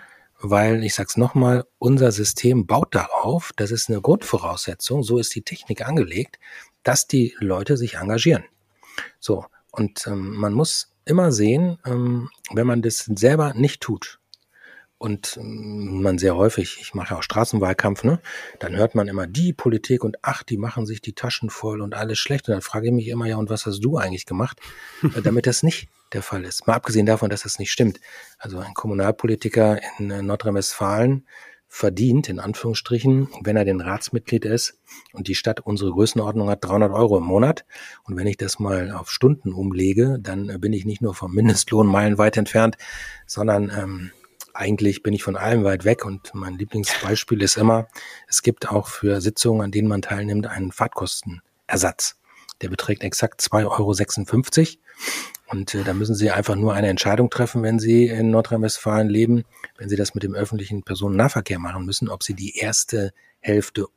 [0.50, 5.42] weil, ich sag's nochmal, unser System baut darauf, das ist eine Grundvoraussetzung, so ist die
[5.42, 6.40] Technik angelegt,
[6.84, 8.44] dass die Leute sich engagieren.
[9.20, 14.20] So, und ähm, man muss immer sehen, ähm, wenn man das selber nicht tut,
[14.98, 18.20] und ähm, man sehr häufig, ich mache auch Straßenwahlkampf, ne,
[18.60, 21.94] dann hört man immer die Politik und ach, die machen sich die Taschen voll und
[21.94, 22.48] alles schlecht.
[22.48, 24.60] Und dann frage ich mich immer, ja, und was hast du eigentlich gemacht,
[25.04, 26.66] äh, damit das nicht der Fall ist?
[26.66, 28.00] Mal abgesehen davon, dass das nicht stimmt.
[28.40, 31.28] Also ein Kommunalpolitiker in äh, Nordrhein-Westfalen
[31.68, 34.80] verdient, in Anführungsstrichen, wenn er den Ratsmitglied ist
[35.14, 37.66] und die Stadt unsere Größenordnung hat 300 Euro im Monat.
[38.06, 41.34] Und wenn ich das mal auf Stunden umlege, dann äh, bin ich nicht nur vom
[41.34, 42.78] Mindestlohn meilenweit entfernt,
[43.26, 44.12] sondern ähm,
[44.54, 47.88] eigentlich bin ich von allem weit weg und mein Lieblingsbeispiel ist immer,
[48.28, 52.18] es gibt auch für Sitzungen, an denen man teilnimmt, einen Fahrtkostenersatz.
[52.62, 54.82] Der beträgt exakt 2,56 Euro.
[55.48, 59.44] Und äh, da müssen Sie einfach nur eine Entscheidung treffen, wenn Sie in Nordrhein-Westfalen leben,
[59.78, 63.88] wenn Sie das mit dem öffentlichen Personennahverkehr machen müssen, ob Sie die erste Hälfte,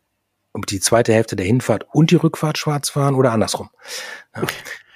[0.53, 3.71] ob die zweite Hälfte der Hinfahrt und die Rückfahrt schwarz fahren oder andersrum.
[4.37, 4.43] Ja.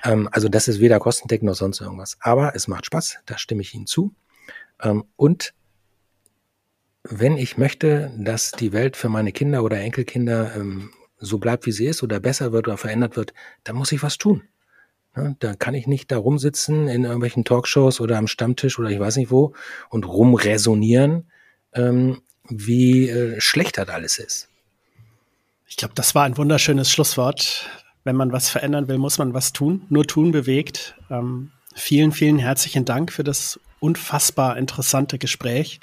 [0.05, 2.16] Ähm, also das ist weder kostendeckend noch sonst irgendwas.
[2.20, 4.14] Aber es macht Spaß, da stimme ich Ihnen zu.
[4.80, 5.55] Ähm, und
[7.05, 10.90] wenn ich möchte, dass die Welt für meine Kinder oder Enkelkinder ähm,
[11.23, 13.32] so bleibt, wie sie ist oder besser wird oder verändert wird,
[13.65, 14.43] dann muss ich was tun.
[15.16, 18.99] Ja, da kann ich nicht da rumsitzen in irgendwelchen Talkshows oder am Stammtisch oder ich
[18.99, 19.55] weiß nicht wo
[19.90, 21.31] und rumresonieren,
[21.74, 24.49] ähm, wie äh, schlecht das alles ist.
[25.66, 27.69] Ich glaube, das war ein wunderschönes Schlusswort.
[28.05, 29.86] Wenn man was verändern will, muss man was tun.
[29.89, 30.97] Nur tun bewegt.
[31.11, 35.81] Ähm, Vielen, vielen herzlichen Dank für das unfassbar interessante Gespräch.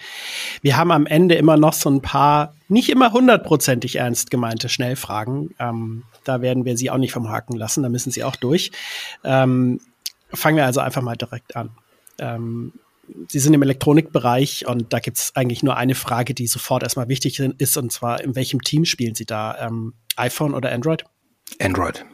[0.61, 5.55] Wir haben am Ende immer noch so ein paar, nicht immer hundertprozentig ernst gemeinte Schnellfragen.
[5.59, 8.71] Ähm, da werden wir Sie auch nicht vom Haken lassen, da müssen Sie auch durch.
[9.23, 9.81] Ähm,
[10.31, 11.71] fangen wir also einfach mal direkt an.
[12.19, 12.73] Ähm,
[13.27, 17.07] Sie sind im Elektronikbereich und da gibt es eigentlich nur eine Frage, die sofort erstmal
[17.07, 19.57] wichtig ist, und zwar, in welchem Team spielen Sie da?
[19.59, 21.05] Ähm, iPhone oder Android?
[21.59, 22.05] Android.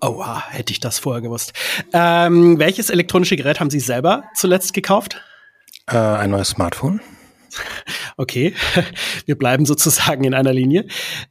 [0.00, 1.52] Oh, wow, hätte ich das vorher gewusst.
[1.92, 5.20] Ähm, welches elektronische Gerät haben Sie selber zuletzt gekauft?
[5.88, 7.00] Äh, ein neues Smartphone.
[8.16, 8.54] Okay,
[9.26, 10.86] wir bleiben sozusagen in einer Linie.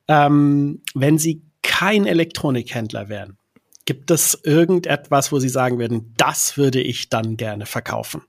[0.07, 3.37] Ähm, wenn Sie kein Elektronikhändler wären,
[3.85, 8.23] gibt es irgendetwas, wo Sie sagen würden, das würde ich dann gerne verkaufen?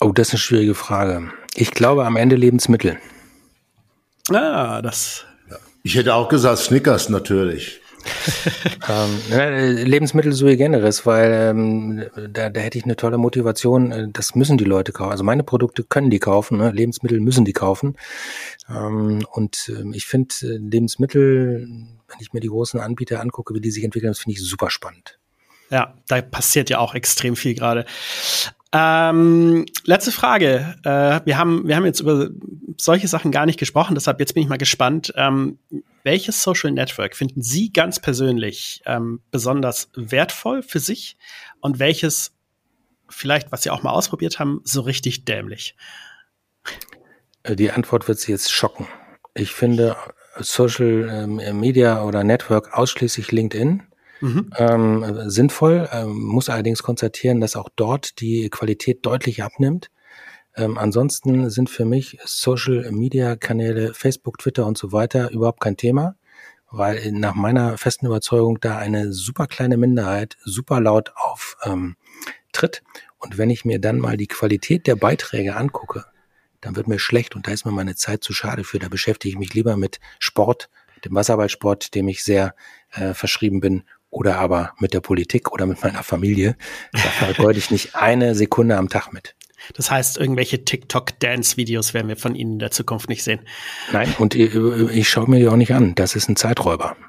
[0.00, 1.30] Oh, das ist eine schwierige Frage.
[1.54, 2.98] Ich glaube am Ende Lebensmittel.
[4.30, 5.24] Ah, das.
[5.82, 7.80] Ich hätte auch gesagt Snickers natürlich
[8.88, 13.92] ähm, Lebensmittel sui generis, weil ähm, da, da hätte ich eine tolle Motivation.
[13.92, 15.12] Äh, das müssen die Leute kaufen.
[15.12, 16.58] Also meine Produkte können die kaufen.
[16.58, 16.70] Ne?
[16.70, 17.96] Lebensmittel müssen die kaufen.
[18.68, 21.66] Ähm, und äh, ich finde Lebensmittel,
[22.08, 24.70] wenn ich mir die großen Anbieter angucke, wie die sich entwickeln, das finde ich super
[24.70, 25.18] spannend.
[25.70, 27.86] Ja, da passiert ja auch extrem viel gerade.
[28.72, 30.76] Ähm, letzte Frage.
[30.84, 32.30] Äh, wir, haben, wir haben jetzt über
[32.78, 35.12] solche Sachen gar nicht gesprochen, deshalb jetzt bin ich mal gespannt.
[35.16, 35.58] Ähm,
[36.04, 41.16] welches Social Network finden Sie ganz persönlich ähm, besonders wertvoll für sich
[41.60, 42.32] und welches
[43.08, 45.74] vielleicht, was Sie auch mal ausprobiert haben, so richtig dämlich?
[47.42, 48.86] Äh, die Antwort wird Sie jetzt schocken.
[49.34, 49.96] Ich finde
[50.38, 53.82] Social ähm, Media oder Network ausschließlich LinkedIn
[54.20, 54.50] Mhm.
[54.56, 59.90] Ähm, sinnvoll, ähm, muss allerdings konstatieren, dass auch dort die Qualität deutlich abnimmt.
[60.56, 65.76] Ähm, ansonsten sind für mich Social Media Kanäle, Facebook, Twitter und so weiter überhaupt kein
[65.76, 66.16] Thema,
[66.70, 71.96] weil nach meiner festen Überzeugung da eine super kleine Minderheit super laut auf ähm.
[73.18, 76.04] Und wenn ich mir dann mal die Qualität der Beiträge angucke,
[76.60, 78.78] dann wird mir schlecht und da ist mir meine Zeit zu schade für.
[78.78, 80.68] Da beschäftige ich mich lieber mit Sport,
[81.04, 82.54] dem Wasserballsport, dem ich sehr
[82.90, 86.56] äh, verschrieben bin, oder aber mit der Politik oder mit meiner Familie.
[86.92, 89.34] Da vergeude ich nicht eine Sekunde am Tag mit.
[89.74, 93.40] Das heißt, irgendwelche TikTok-Dance-Videos werden wir von Ihnen in der Zukunft nicht sehen.
[93.92, 95.94] Nein, und ich, ich schaue mir die auch nicht an.
[95.94, 96.96] Das ist ein Zeiträuber.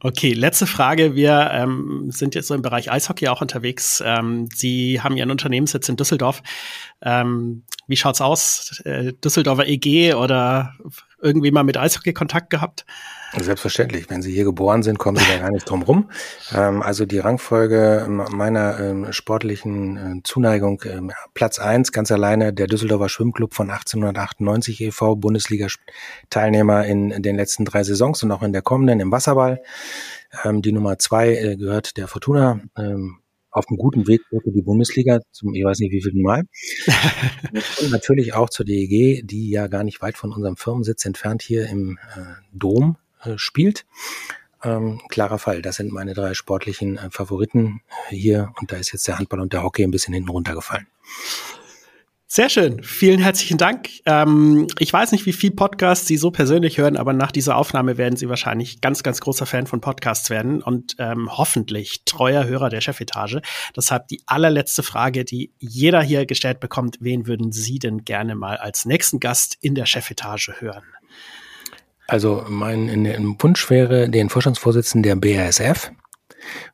[0.00, 1.16] Okay, letzte Frage.
[1.16, 4.00] Wir ähm, sind jetzt so im Bereich Eishockey auch unterwegs.
[4.04, 6.42] Ähm, Sie haben Ihren Unternehmenssitz in Düsseldorf.
[7.02, 8.80] Ähm, wie schaut's aus?
[8.84, 10.74] Äh, Düsseldorfer EG oder
[11.20, 12.86] irgendwie mal mit Eishockey Kontakt gehabt?
[13.36, 14.08] Selbstverständlich.
[14.08, 16.10] Wenn Sie hier geboren sind, kommen Sie da gar nicht drum rum.
[16.54, 22.66] Ähm, also die Rangfolge meiner ähm, sportlichen äh, Zuneigung, ähm, Platz eins ganz alleine der
[22.66, 28.62] Düsseldorfer Schwimmclub von 1898 e.V., Bundesliga-Teilnehmer in, den letzten drei Saisons und auch in der
[28.62, 29.60] kommenden im Wasserball.
[30.44, 32.60] Ähm, die Nummer zwei äh, gehört der Fortuna.
[32.78, 33.18] Ähm,
[33.50, 36.44] auf einem guten Weg für die Bundesliga zum, ich weiß nicht wie viel Mal.
[37.82, 41.66] und natürlich auch zur DEG, die ja gar nicht weit von unserem Firmensitz entfernt hier
[41.68, 42.20] im äh,
[42.52, 42.96] Dom
[43.36, 43.84] spielt.
[44.62, 45.62] Ähm, klarer Fall.
[45.62, 47.80] Das sind meine drei sportlichen äh, Favoriten
[48.10, 50.86] äh, hier und da ist jetzt der Handball und der Hockey ein bisschen hinten runtergefallen.
[52.30, 52.82] Sehr schön.
[52.82, 53.88] Vielen herzlichen Dank.
[54.04, 57.96] Ähm, ich weiß nicht, wie viel Podcasts Sie so persönlich hören, aber nach dieser Aufnahme
[57.96, 62.68] werden Sie wahrscheinlich ganz, ganz großer Fan von Podcasts werden und ähm, hoffentlich treuer Hörer
[62.68, 63.40] der Chefetage.
[63.74, 66.98] Deshalb die allerletzte Frage, die jeder hier gestellt bekommt.
[67.00, 70.84] Wen würden Sie denn gerne mal als nächsten Gast in der Chefetage hören?
[72.08, 75.92] Also mein Wunsch wäre den Vorstandsvorsitzenden der BASF,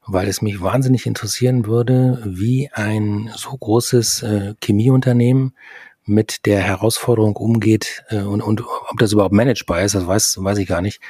[0.07, 5.57] weil es mich wahnsinnig interessieren würde, wie ein so großes äh, Chemieunternehmen
[6.05, 10.59] mit der Herausforderung umgeht äh, und, und ob das überhaupt managebar ist, das weiß, weiß
[10.59, 11.01] ich gar nicht.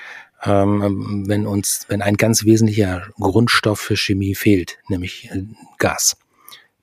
[0.43, 5.45] Ähm, wenn uns, wenn ein ganz wesentlicher Grundstoff für Chemie fehlt, nämlich äh,
[5.79, 6.17] Gas.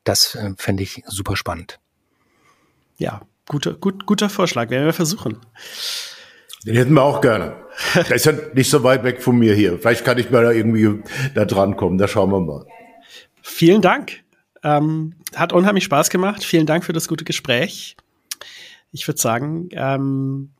[0.03, 1.79] Das äh, fände ich super spannend.
[2.97, 5.37] Ja, guter, gut, guter Vorschlag, werden wir versuchen.
[6.65, 7.55] Den hätten wir auch gerne.
[7.95, 9.79] Der ist ja nicht so weit weg von mir hier.
[9.79, 11.01] Vielleicht kann ich mal da irgendwie
[11.33, 11.97] da dran kommen.
[11.97, 12.65] Da schauen wir mal.
[13.41, 14.23] Vielen Dank.
[14.63, 16.43] Ähm, hat unheimlich Spaß gemacht.
[16.43, 17.95] Vielen Dank für das gute Gespräch.
[18.91, 20.51] Ich würde sagen, ähm,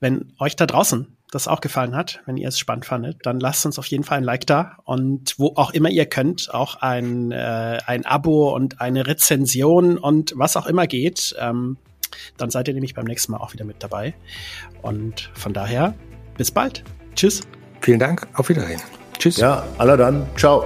[0.00, 3.66] wenn euch da draußen das auch gefallen hat, wenn ihr es spannend fandet, dann lasst
[3.66, 7.32] uns auf jeden Fall ein Like da und wo auch immer ihr könnt, auch ein,
[7.32, 11.34] äh, ein Abo und eine Rezension und was auch immer geht.
[11.38, 11.76] Ähm,
[12.36, 14.14] dann seid ihr nämlich beim nächsten Mal auch wieder mit dabei.
[14.86, 15.94] Und von daher,
[16.36, 16.84] bis bald.
[17.16, 17.42] Tschüss.
[17.80, 18.26] Vielen Dank.
[18.34, 18.80] Auf Wiedersehen.
[19.18, 19.38] Tschüss.
[19.38, 20.26] Ja, aller dann.
[20.36, 20.64] Ciao.